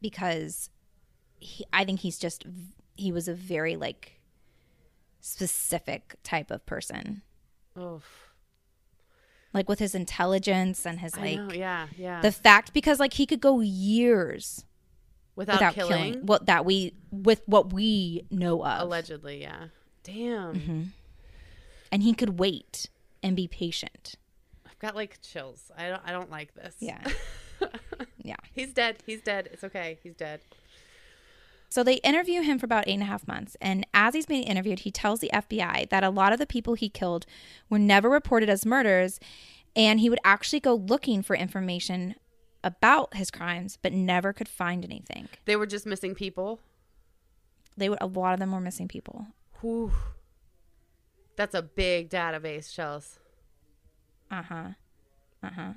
[0.00, 0.70] because
[1.40, 2.44] he, I think he's just
[2.96, 4.20] he was a very like
[5.24, 7.22] specific type of person.
[7.78, 8.30] Oof.
[9.54, 12.20] Like with his intelligence and his I like know, yeah, yeah.
[12.20, 14.64] the fact because like he could go years
[15.34, 16.26] without, without killing, killing.
[16.26, 19.68] what that we with what we know of allegedly, yeah.
[20.02, 20.54] Damn.
[20.54, 20.82] Mm-hmm.
[21.90, 22.90] and he could wait
[23.22, 24.16] and be patient
[24.66, 25.70] I've got like chills.
[25.78, 26.74] I don't I don't like this.
[26.80, 27.02] yeah
[28.22, 28.98] yeah He's dead.
[29.06, 29.48] He's dead.
[29.52, 29.98] It's okay.
[30.02, 30.40] He's dead.
[31.74, 34.44] So they interview him for about eight and a half months and as he's being
[34.44, 37.26] interviewed he tells the fbi that a lot of the people he killed
[37.68, 39.18] were never reported as murders
[39.74, 42.14] and he would actually go looking for information
[42.62, 46.60] about his crimes but never could find anything They were just missing people.
[47.76, 49.26] they would a lot of them were missing people
[49.60, 49.90] Whew.
[51.36, 53.18] That's a big database, Shells.
[54.30, 54.68] Uh huh.
[55.42, 55.72] Uh huh.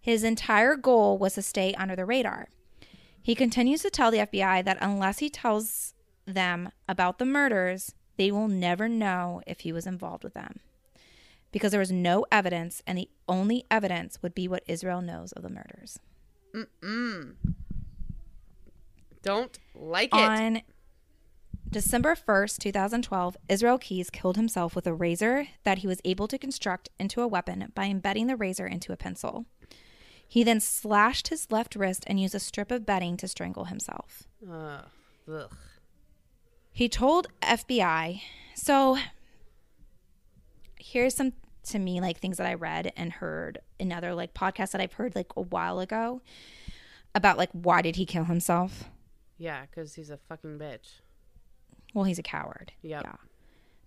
[0.00, 2.48] His entire goal was to stay under the radar.
[3.26, 5.94] He continues to tell the FBI that unless he tells
[6.26, 10.60] them about the murders, they will never know if he was involved with them.
[11.50, 15.42] Because there was no evidence, and the only evidence would be what Israel knows of
[15.42, 15.98] the murders.
[16.54, 17.34] Mm-mm.
[19.22, 20.20] Don't like it.
[20.20, 20.62] On
[21.68, 26.38] December 1st, 2012, Israel Keyes killed himself with a razor that he was able to
[26.38, 29.46] construct into a weapon by embedding the razor into a pencil.
[30.28, 34.24] He then slashed his left wrist and used a strip of bedding to strangle himself.
[34.50, 34.84] Ugh.
[35.32, 35.50] Ugh.
[36.72, 38.20] He told FBI,
[38.54, 38.98] so
[40.78, 41.32] here's some
[41.64, 44.92] to me like things that I read and heard in other like podcasts that I've
[44.92, 46.20] heard like a while ago.
[47.14, 48.84] about like why did he kill himself?
[49.38, 51.00] Yeah, because he's a fucking bitch.
[51.94, 52.72] Well, he's a coward.
[52.82, 53.02] Yep.
[53.04, 53.16] Yeah.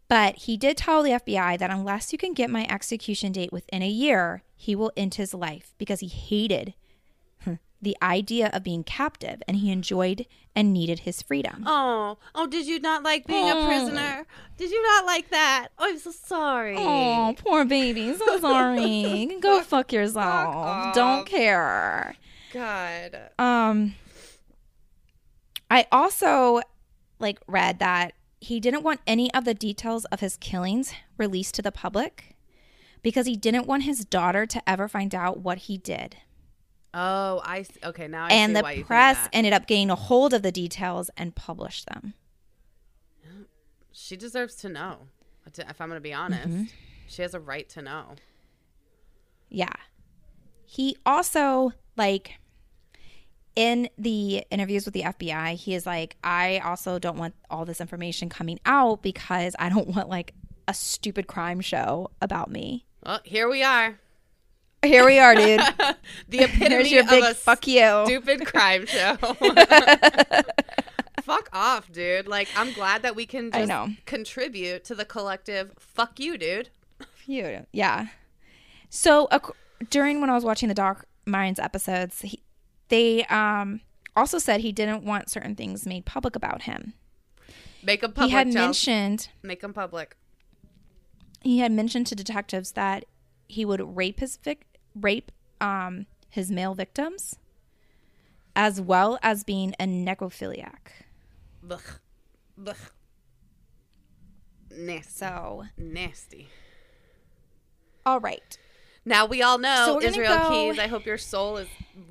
[0.09, 3.81] But he did tell the FBI that unless you can get my execution date within
[3.81, 6.73] a year, he will end his life because he hated
[7.81, 11.63] the idea of being captive and he enjoyed and needed his freedom.
[11.65, 13.63] Oh, oh, did you not like being Oh.
[13.63, 14.25] a prisoner?
[14.57, 15.69] Did you not like that?
[15.77, 16.75] Oh, I'm so sorry.
[16.77, 18.13] Oh, poor baby.
[18.15, 19.37] So sorry.
[19.39, 20.25] Go fuck yourself.
[20.25, 20.93] off.
[20.93, 22.15] Don't care.
[22.51, 23.17] God.
[23.39, 23.95] Um
[25.71, 26.59] I also
[27.19, 31.61] like read that he didn't want any of the details of his killings released to
[31.61, 32.35] the public
[33.01, 36.17] because he didn't want his daughter to ever find out what he did.
[36.93, 38.07] Oh, I okay.
[38.07, 41.35] Now I and see the press ended up getting a hold of the details and
[41.35, 42.13] published them.
[43.91, 45.07] she deserves to know.
[45.45, 46.63] If I'm going to be honest, Mm-hmm.
[47.07, 48.15] she has a right to know.
[49.49, 49.73] Yeah.
[50.65, 52.39] He also like
[53.59, 57.81] in the interviews with the FBI, he is like, I also don't want all this
[57.81, 60.33] information coming out because I don't want like
[60.67, 62.85] a stupid crime show about me.
[63.05, 63.99] Well, here we are.
[64.81, 65.59] Here we are, dude.
[66.29, 68.03] The epitome your of big a fuck you.
[68.05, 69.15] stupid crime show.
[71.21, 72.27] fuck off, dude.
[72.27, 73.89] Like, I'm glad that we can I just know.
[74.05, 75.73] contribute to the collective.
[75.79, 76.69] Fuck you, dude.
[77.25, 78.07] You, yeah.
[78.89, 79.51] So ac-
[79.89, 82.41] during when I was watching the Dark Minds episodes, he,
[82.89, 83.81] they um
[84.15, 86.93] also said he didn't want certain things made public about him.
[87.81, 88.29] Make them public.
[88.31, 90.17] he had mentioned Make them public.
[91.41, 93.05] he had mentioned to detectives that
[93.47, 94.65] he would rape his vic-
[94.95, 95.31] rape
[95.61, 97.37] um his male victims
[98.55, 100.91] as well as being a necrophiliac.
[101.69, 101.81] Ugh.
[102.67, 102.75] Ugh.
[104.71, 105.09] Nasty.
[105.09, 106.49] So, Nasty.
[108.05, 108.57] all right.
[109.09, 110.77] Now we all know So Israel go- Keyes.
[110.77, 111.67] I hope your soul is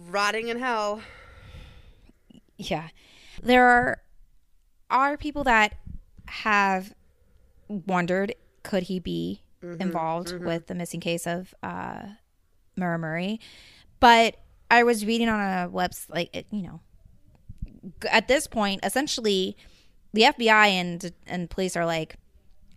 [0.09, 1.01] rotting in hell.
[2.57, 2.89] Yeah.
[3.41, 4.03] There are
[4.91, 5.75] are people that
[6.27, 6.93] have
[7.69, 8.35] wondered
[8.65, 12.01] could he be involved with the missing case of uh
[12.77, 13.39] Maura Murray.
[14.01, 14.37] But
[14.69, 16.81] I was reading on a website like it, you know
[18.11, 19.57] at this point essentially
[20.13, 22.17] the FBI and and police are like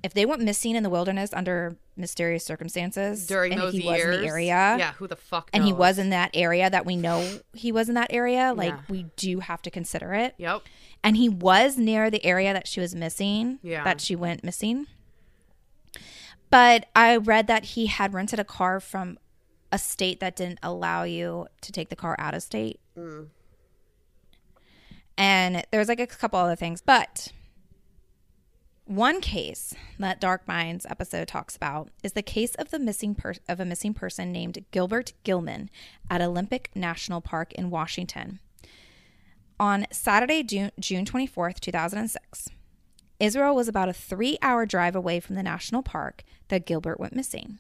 [0.04, 3.98] if they went missing in the wilderness under mysterious circumstances During and those he was
[3.98, 4.16] years.
[4.16, 6.96] in the area Yeah, who the fuck and he was in that area that we
[6.96, 8.80] know he was in that area like Yeah.
[8.90, 10.62] we do have to consider it Yep.
[11.04, 13.84] and he was near the area that she was missing Yeah.
[13.84, 14.88] that she went missing
[16.50, 19.20] but i read that he had rented a car from
[19.72, 23.28] a state that didn't allow you to take the car out of state mm.
[25.18, 27.28] and there's like a couple other things but
[28.86, 33.36] one case that Dark Minds episode talks about is the case of the missing per-
[33.48, 35.70] of a missing person named Gilbert Gilman
[36.10, 38.40] at Olympic National Park in Washington.
[39.60, 42.50] On Saturday, June, June 24th, 2006,
[43.20, 47.16] Israel was about a three hour drive away from the national park that Gilbert went
[47.16, 47.60] missing.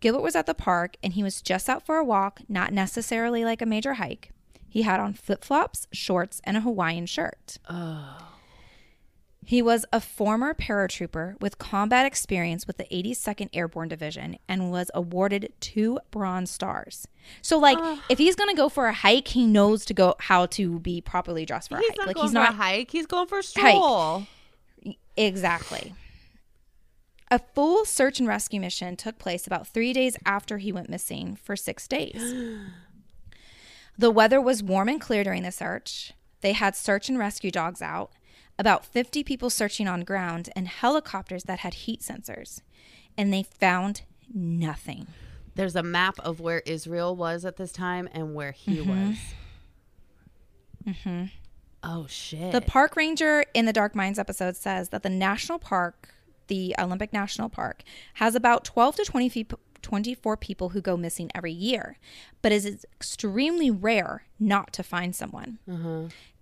[0.00, 3.44] Gilbert was at the park and he was just out for a walk, not necessarily
[3.44, 4.30] like a major hike.
[4.68, 7.58] He had on flip flops, shorts, and a Hawaiian shirt.
[9.44, 14.88] He was a former paratrooper with combat experience with the 82nd Airborne Division and was
[14.94, 17.08] awarded two Bronze Stars.
[17.42, 17.78] So, like,
[18.08, 21.44] if he's gonna go for a hike, he knows to go how to be properly
[21.44, 21.98] dressed for a He's hike.
[21.98, 22.90] not like, going he's for not a hike.
[22.92, 23.44] He's going for a Hike.
[23.74, 24.26] stroll.
[25.16, 25.94] Exactly.
[27.30, 31.34] A full search and rescue mission took place about three days after he went missing
[31.34, 32.32] for six days.
[33.98, 36.12] the weather was warm and clear during the search.
[36.42, 38.10] They had search and rescue dogs out,
[38.62, 42.60] about 50 people searching on ground, and helicopters that had heat sensors.
[43.18, 44.02] And they found
[44.32, 45.08] nothing.
[45.56, 49.08] There's a map of where Israel was at this time and where he Mm-hmm.
[49.08, 49.16] was.
[50.86, 51.24] Mm-hmm.
[51.82, 52.52] Oh shit.
[52.52, 56.10] The park ranger in the Dark Minds episode says that the national park,
[56.46, 57.82] the Olympic National Park,
[58.14, 59.52] has about 12 to 20 feet,
[59.82, 61.98] 24 people who go missing every year,
[62.40, 65.58] but it is extremely rare not to find someone.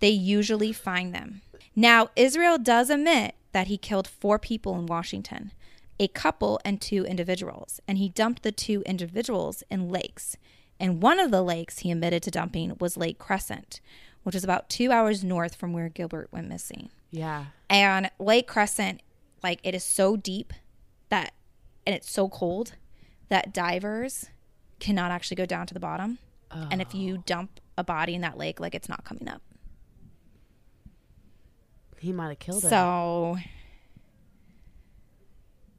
[0.00, 1.40] They usually find them.
[1.80, 5.52] Now, Israel does admit that he killed four people in Washington,
[5.98, 10.36] a couple and two individuals, and he dumped the two individuals in lakes.
[10.78, 13.80] And one of the lakes he admitted to dumping was Lake Crescent,
[14.24, 16.90] which is about two hours north from where Gilbert went missing.
[17.10, 17.46] yeah.
[17.70, 19.00] And Lake Crescent,
[19.42, 20.52] like it is so deep
[21.08, 21.32] that,
[21.86, 22.74] and it's so cold
[23.30, 24.26] that divers
[24.80, 26.18] cannot actually go down to the bottom.
[26.70, 27.22] And if you oh.
[27.24, 29.40] dump a body in that lake, like it's not coming up.
[32.00, 32.70] He might have killed him.
[32.70, 33.36] So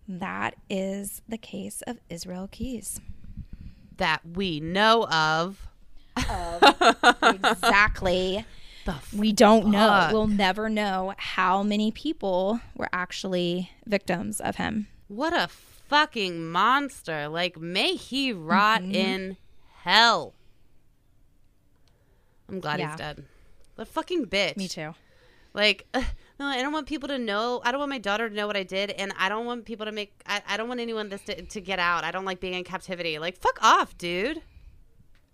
[0.07, 2.99] that is the case of Israel Keyes.
[3.97, 5.67] that we know of.
[6.29, 6.63] of
[7.23, 8.45] exactly.
[8.85, 10.09] The We don't know.
[10.11, 14.87] We'll never know how many people were actually victims of him.
[15.07, 17.27] What a fucking monster.
[17.27, 18.95] Like, may he rot Mm-hmm.
[18.95, 19.37] in
[19.83, 20.33] hell.
[22.49, 22.89] I'm glad Yeah.
[22.89, 23.23] he's dead.
[23.75, 24.57] The fucking bitch.
[24.57, 24.93] Me too.
[25.53, 25.85] Like,
[26.39, 27.61] no, I don't want people to know.
[27.63, 28.91] I don't want my daughter to know what I did.
[28.91, 31.61] And I don't want people to make, I, I don't want anyone this to, to
[31.61, 32.03] get out.
[32.03, 33.19] I don't like being in captivity.
[33.19, 34.41] Like, fuck off, dude.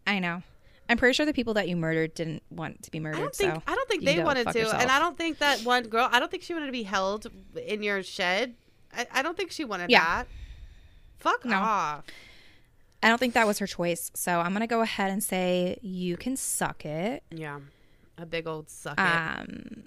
[0.06, 0.42] I know.
[0.90, 3.18] I'm pretty sure the people that you murdered didn't want to be murdered.
[3.18, 4.82] I don't think so I don't think they wanted to, yourself.
[4.82, 6.08] and I don't think that one girl.
[6.12, 7.28] I don't think she wanted to be held
[7.66, 8.56] in your shed.
[8.96, 10.00] I, I don't think she wanted Yeah.
[10.24, 10.28] that.
[11.20, 11.58] Fuck No.
[11.58, 12.06] off.
[13.04, 14.12] I don't think that was her choice.
[14.16, 17.22] So I'm gonna go ahead and say you can suck it.
[17.32, 17.60] Yeah,
[18.18, 19.02] a big old suck it.
[19.02, 19.84] Um,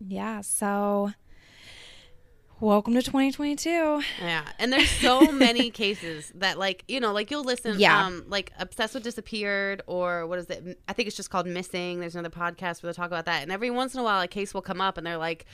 [0.00, 0.40] yeah.
[0.42, 1.12] So
[2.60, 4.02] welcome to 2022.
[4.20, 8.04] Yeah, and there's so many cases that, like, you know, like you'll listen, Yeah.
[8.06, 10.80] um, like obsessed with disappeared, or what is it?
[10.88, 12.00] I think it's just called missing.
[12.00, 14.28] There's another podcast where they talk about that, and every once in a while, a
[14.28, 15.46] case will come up, and they're like,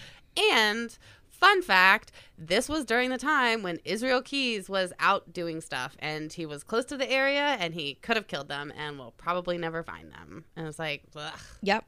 [0.53, 0.97] and
[1.28, 6.32] fun fact, this was during the time when Israel Keyes was out doing stuff, and
[6.32, 9.59] he was close to the area, and he could have killed them, and we'll probably
[9.59, 10.45] never find them.
[10.57, 11.32] And it's like, ugh,
[11.62, 11.84] Yep.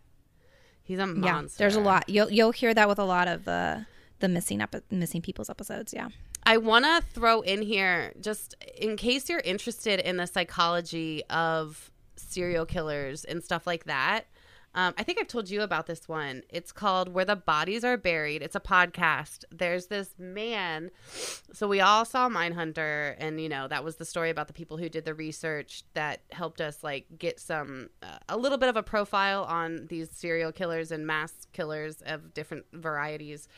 [0.86, 1.06] He's a Yeah.
[1.06, 1.58] monster.
[1.58, 2.08] There's a lot.
[2.08, 3.86] You'll you'll hear that with a lot of the
[4.20, 5.92] the missing epi- missing people's episodes.
[5.92, 6.08] Yeah.
[6.44, 11.90] I want to throw in here, just in case you're interested in the psychology of
[12.14, 14.26] serial killers and stuff like that.
[14.76, 16.42] Um, I think I've told you about this one.
[16.50, 18.42] It's called Where the Bodies Are Buried.
[18.42, 19.44] It's a podcast.
[19.50, 20.90] There's this man.
[21.54, 24.76] So we all saw Mindhunter, and you know that was the story about the people
[24.76, 28.76] who did the research that helped us like get some uh, a little bit of
[28.76, 33.48] a profile on these serial killers and mass killers of different varieties.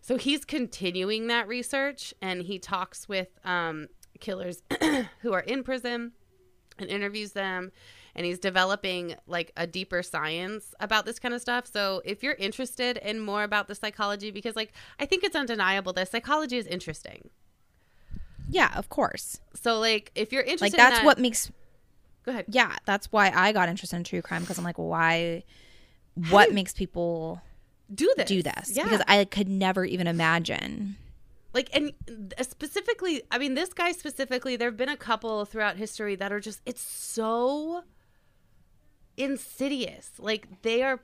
[0.00, 3.88] So he's continuing that research, and he talks with um,
[4.20, 4.62] killers
[5.22, 6.12] who are in prison
[6.78, 7.72] and interviews them
[8.14, 12.34] and he's developing like a deeper science about this kind of stuff so if you're
[12.34, 16.66] interested in more about the psychology because like i think it's undeniable that psychology is
[16.66, 17.30] interesting
[18.50, 18.72] Yeah.
[18.76, 19.40] Of course.
[19.54, 21.50] so like if you're interested Like in that's that- what makes.
[22.24, 22.76] go ahead Yeah.
[22.86, 25.44] That's why I got interested in true crime because I'm like, why?
[26.30, 27.40] What makes people
[27.94, 28.72] do this do this?
[28.74, 30.96] yeah Because I could never even imagine.
[31.54, 31.92] like and
[32.38, 36.30] uh, specifically i mean this guy specifically there have been a couple throughout history that
[36.32, 37.82] are just it's so
[39.18, 41.00] insidious like they are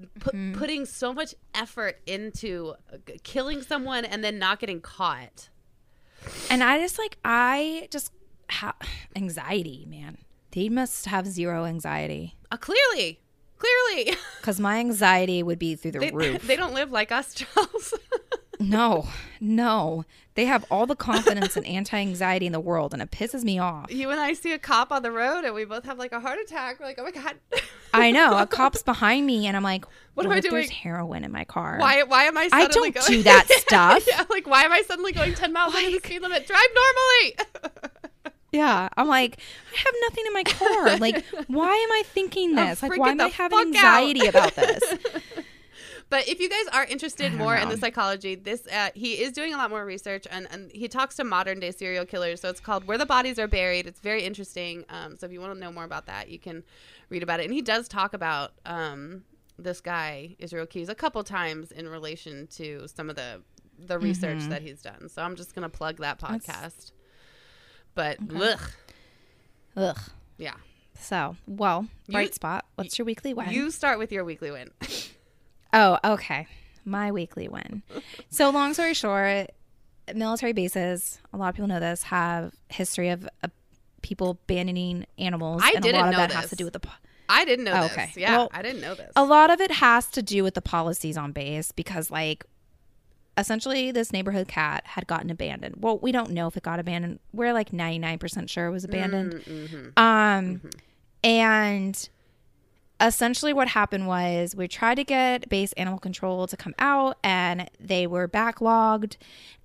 [0.00, 0.54] Mm-hmm.
[0.58, 5.48] putting so much effort into uh, killing someone and then not getting caught
[6.50, 8.10] And I just like I just
[8.48, 8.74] have
[9.16, 10.16] anxiety, man.
[10.52, 13.20] They must have zero anxiety uh, clearly
[13.58, 16.42] clearly because my anxiety would be through the they, roof.
[16.48, 17.94] they don't live like us charles
[18.62, 19.08] no,
[19.40, 20.04] no,
[20.34, 23.92] they have all the confidence and anti-anxiety in the world, and it pisses me off.
[23.92, 26.20] you and i see a cop on the road and we both have like a
[26.20, 27.34] heart attack we're like oh my god
[27.94, 29.84] I know a cop's behind me, and I'm like,
[30.14, 30.54] What what, am I doing?
[30.54, 31.76] there's heroin in my car?
[31.78, 34.04] why why am i I don't going do that stuff.
[34.08, 37.36] yeah like why am i suddenly going 10 miles over the speed limit drive normally
[38.54, 39.38] Yeah, I'm like,
[39.72, 40.96] I have nothing in my car.
[40.98, 42.82] Like, why am I thinking I'm this?
[42.82, 44.02] Like, why am I having fuck out.
[44.02, 44.82] anxiety about this?
[46.12, 49.54] But if you guys are interested more in the psychology, this uh, he is doing
[49.54, 52.42] a lot more research and, and he talks to modern day serial killers.
[52.42, 53.86] So it's called Where the Bodies Are Buried.
[53.86, 54.84] It's very interesting.
[54.90, 56.64] Um, so if you want to know more about that, you can
[57.08, 57.44] read about it.
[57.44, 59.24] And he does talk about um,
[59.58, 63.40] this guy Israel Keyes a couple times in relation to some of the
[63.78, 65.08] the research that he's done.
[65.08, 66.92] So I'm just gonna plug that podcast.
[67.94, 68.60] But ugh,
[69.78, 69.98] Ugh.
[70.36, 70.56] yeah,
[71.00, 72.66] So, well, You- bright spot.
[72.74, 73.48] What's your weekly win?
[73.48, 74.68] you start with your weekly win.
[75.72, 76.46] Oh, okay.
[76.84, 77.82] My weekly win.
[78.28, 79.50] so, long story short,
[80.14, 83.48] military bases, a lot of people know this, have history of uh,
[84.02, 85.62] people abandoning animals.
[85.64, 86.50] I and didn't a lot know of that has this.
[86.50, 86.80] to do with the.
[86.80, 86.90] po-
[87.28, 88.16] I didn't know Oh, this.
[88.16, 89.10] Yeah, Well, I didn't know this.
[89.16, 92.44] A lot of it has to do with the policies on base because, like,
[93.38, 95.76] essentially, this neighborhood cat had gotten abandoned.
[95.78, 97.20] Well, we don't know if it got abandoned.
[97.32, 99.34] We're like 99% sure it was abandoned.
[99.34, 99.88] Mm-hmm.
[99.96, 100.60] Um,
[101.24, 102.08] and
[103.02, 107.68] essentially what happened was we tried to get base animal control to come out and
[107.80, 109.16] they were backlogged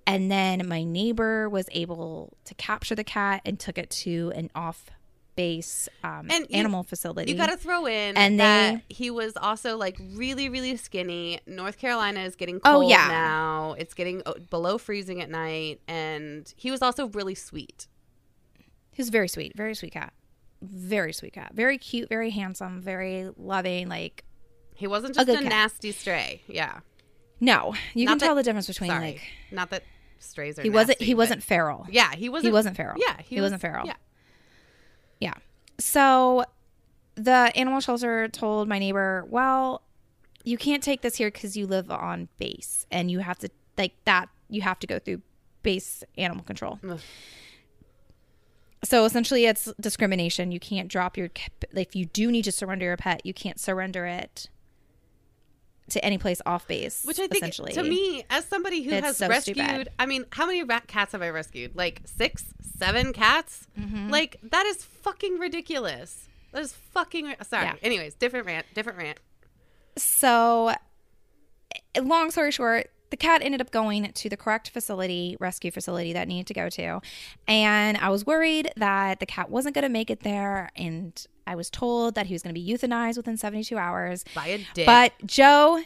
[0.06, 4.50] and then my neighbor was able to capture the cat and took it to an
[4.54, 4.90] off
[5.36, 9.34] base um, And you- animal facility You got to throw in And that he was
[9.36, 11.38] also like really, really skinny.
[11.46, 13.06] North Carolina is getting Oh, cold yeah.
[13.06, 13.76] now.
[13.78, 17.86] It's getting uh, below freezing at night, and he was also really sweet.
[18.90, 20.12] he was very sweet very sweet cat
[20.62, 24.24] very sweet cat very cute very handsome very loving like
[24.74, 25.44] He wasn't just a, cat.
[25.44, 26.42] nasty stray.
[26.48, 26.80] Yeah,
[27.40, 29.20] no you Not can that- tell the difference between sorry, like
[29.52, 29.84] not that
[30.18, 30.62] strays are.
[30.62, 32.48] he wasn't nasty, he wasn't feral Yeah, he wasn't.
[32.50, 33.94] he wasn't feral Yeah, he, wasn't feral Yeah,
[35.20, 35.34] Yeah.
[35.78, 36.44] So
[37.14, 39.82] the animal shelter told my neighbor, "Well,
[40.44, 43.94] you can't take this here because you live on base, and you have to like
[44.04, 44.28] that.
[44.48, 45.22] You have to go through
[45.62, 47.00] base animal control." Ugh.
[48.84, 50.52] So essentially, it's discrimination.
[50.52, 51.30] You can't drop your
[51.74, 54.48] if you do need to surrender your pet, you can't surrender it
[55.90, 57.04] to any place off base.
[57.04, 59.88] Which I think, essentially, to me, as somebody who It's has so rescued, stupid.
[59.98, 61.74] I mean, how many rat cats have I rescued?
[61.74, 62.44] Like six,
[62.78, 63.66] seven cats?
[63.78, 64.10] Mm-hmm.
[64.10, 66.28] Like that is fucking ridiculous.
[66.52, 67.34] That is fucking.
[67.42, 67.64] Sorry.
[67.64, 67.74] Yeah.
[67.82, 68.66] Anyways, different rant.
[68.74, 69.18] Different rant.
[69.96, 70.72] So,
[72.00, 76.28] long story short, the cat ended up going to the correct facility, rescue facility that
[76.28, 77.00] needed to go to.
[77.46, 80.70] And I was worried that the cat wasn't going to make it there.
[80.76, 84.24] And I was told that he was going to be euthanized within 72 hours.
[84.34, 84.86] By a dick.
[84.86, 85.82] But Joe,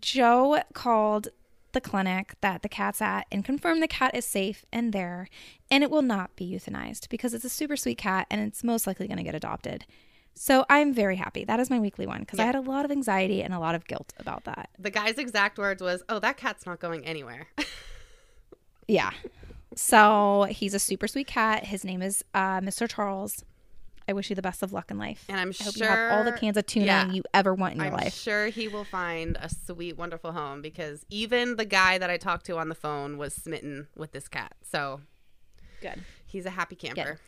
[0.00, 1.28] Joe called
[1.72, 5.28] the clinic that the cat's at and confirmed the cat is safe and there,
[5.70, 8.86] and it will not be euthanized because it's a super sweet cat and it's most
[8.86, 9.86] likely going to get adopted.
[10.34, 11.44] So I'm very happy.
[11.44, 13.74] That is my weekly one because I had a lot of anxiety and a lot
[13.74, 14.70] of guilt about that.
[14.78, 17.48] the guy's exact words was, "Oh, that cat's not going anywhere."
[18.88, 19.10] Yeah.
[19.74, 21.64] So he's a super sweet cat.
[21.64, 22.88] His name is uh, Mr.
[22.88, 23.44] Charles.
[24.08, 25.24] I wish you the best of luck in life.
[25.28, 27.10] And I'm I hope sure you have all the cans of tuna yeah.
[27.10, 28.06] you ever want in your life.
[28.06, 32.16] I'm sure he will find a sweet, wonderful home because even the guy that I
[32.16, 34.54] talked to on the phone was smitten with this cat.
[34.62, 35.00] So
[35.80, 36.02] Good.
[36.26, 37.18] he's a happy camper.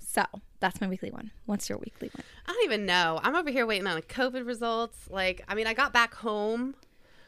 [0.00, 0.24] So
[0.64, 1.30] that's my weekly one.
[1.44, 2.24] What's your weekly one?
[2.46, 3.20] I don't even know.
[3.22, 4.96] I'm over here waiting on the COVID results.
[5.10, 6.74] Like, I mean, I got back home.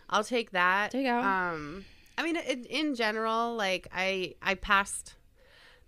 [0.08, 0.92] I'll take that.
[0.92, 1.18] There you go.
[1.18, 1.84] Um,
[2.16, 5.16] I mean, in, in general, like I I passed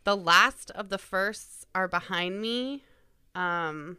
[0.05, 2.85] the last of the firsts are behind me.
[3.35, 3.97] Um,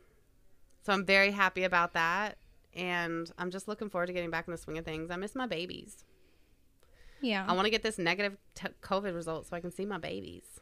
[0.86, 2.38] so I'm very happy about that,
[2.76, 5.10] and I'm just looking forward to getting back in the swing of things.
[5.10, 6.04] I miss my babies.
[7.20, 7.46] Yeah.
[7.48, 10.60] I want to get this negative t- COVID result so I can see my babies.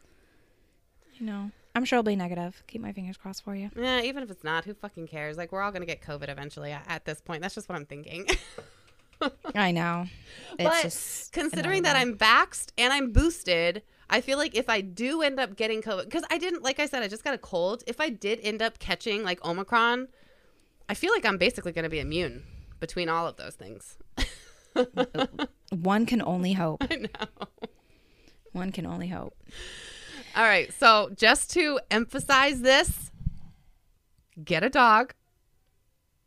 [1.19, 1.51] I know.
[1.78, 2.63] I'm sure it'll be negative.
[2.65, 3.69] Keep my fingers crossed for you.
[3.78, 5.38] Yeah, even if it's not, who fucking cares?
[5.38, 6.71] Like, we're all gonna get COVID eventually.
[6.71, 8.25] At, this point, that's just what I'm thinking.
[9.53, 10.07] I know.
[10.57, 11.95] It's but just considering that.
[11.95, 16.05] I'm vaxxed and I'm boosted, I feel like if I do end up getting COVID,
[16.05, 17.84] because I didn't, like I said, I just got a cold.
[17.86, 20.07] If I did end up catching like Omicron,
[20.89, 22.41] I feel like I'm basically going to be immune
[22.80, 23.97] between all of those things.
[25.69, 26.84] one can only hope.
[26.89, 27.47] I know.
[28.51, 29.36] One can only hope.
[30.38, 30.71] All right.
[30.71, 33.11] So just to emphasize this,
[34.43, 35.15] get a dog,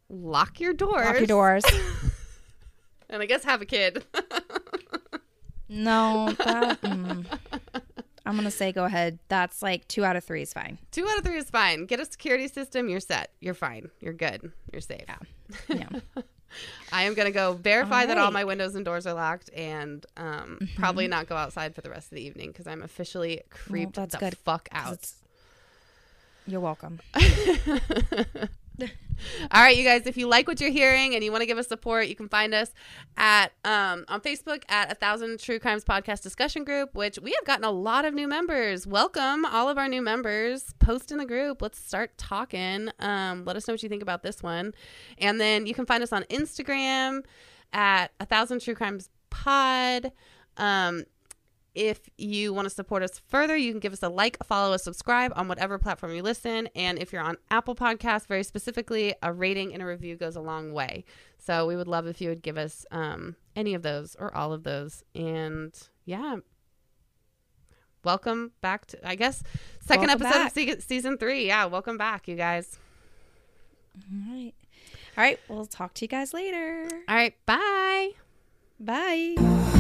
[0.09, 1.65] lock your doors, Lock your doors.
[3.09, 4.05] and I guess have a kid.
[5.69, 7.25] no, that, mm.
[8.27, 9.21] I'm gonna say go ahead.
[9.29, 10.79] That's like two out of three is fine.
[10.91, 11.87] Two out of three is fine.
[11.87, 12.89] Get a security system.
[12.89, 13.31] You're set.
[13.41, 13.91] You're fine.
[14.01, 14.51] You're good.
[14.73, 15.05] You're safe.
[15.69, 15.89] Yeah.
[16.93, 19.51] I am going to go verify All that all my windows and doors are locked
[19.55, 23.43] and um, probably not go outside for the rest of the evening because I'm officially
[23.51, 25.11] creeped that's the good, fuck out.
[26.47, 27.01] You're welcome.
[29.51, 31.59] All right, you guys, if you like what you're hearing and you want to give
[31.59, 32.73] us support, you can find us
[33.17, 37.45] at um, on Facebook at a thousand true crimes podcast discussion group, which we have
[37.45, 38.87] gotten a lot of new members.
[38.87, 40.75] Welcome all of our new members.
[40.79, 41.61] Post in the group.
[41.63, 42.89] Let's start talking.
[42.99, 44.73] Um, let us know what you think about this one.
[45.19, 47.25] And then you can find us on Instagram
[47.73, 50.13] at a thousand true crimes pod.
[50.57, 51.05] Um,
[51.75, 54.83] if you want to support us further, you can give us a like, follow us,
[54.83, 56.69] subscribe on whatever platform you listen.
[56.75, 60.41] And if you're on Apple Podcasts, very specifically, a rating and a review goes a
[60.41, 61.05] long way.
[61.39, 64.53] So we would love if you would give us um, any of those or all
[64.53, 65.03] of those.
[65.15, 65.73] And
[66.05, 66.37] yeah,
[68.05, 69.43] welcome back to, I guess,
[69.81, 70.47] second Welcome episode back.
[70.49, 71.47] of se- season three.
[71.47, 72.79] Yeah, welcome back, you guys.
[73.97, 74.55] All right.
[75.17, 75.39] All right.
[75.49, 76.89] We'll talk to you guys later.
[77.09, 78.11] All right, bye.
[78.79, 79.80] Bye.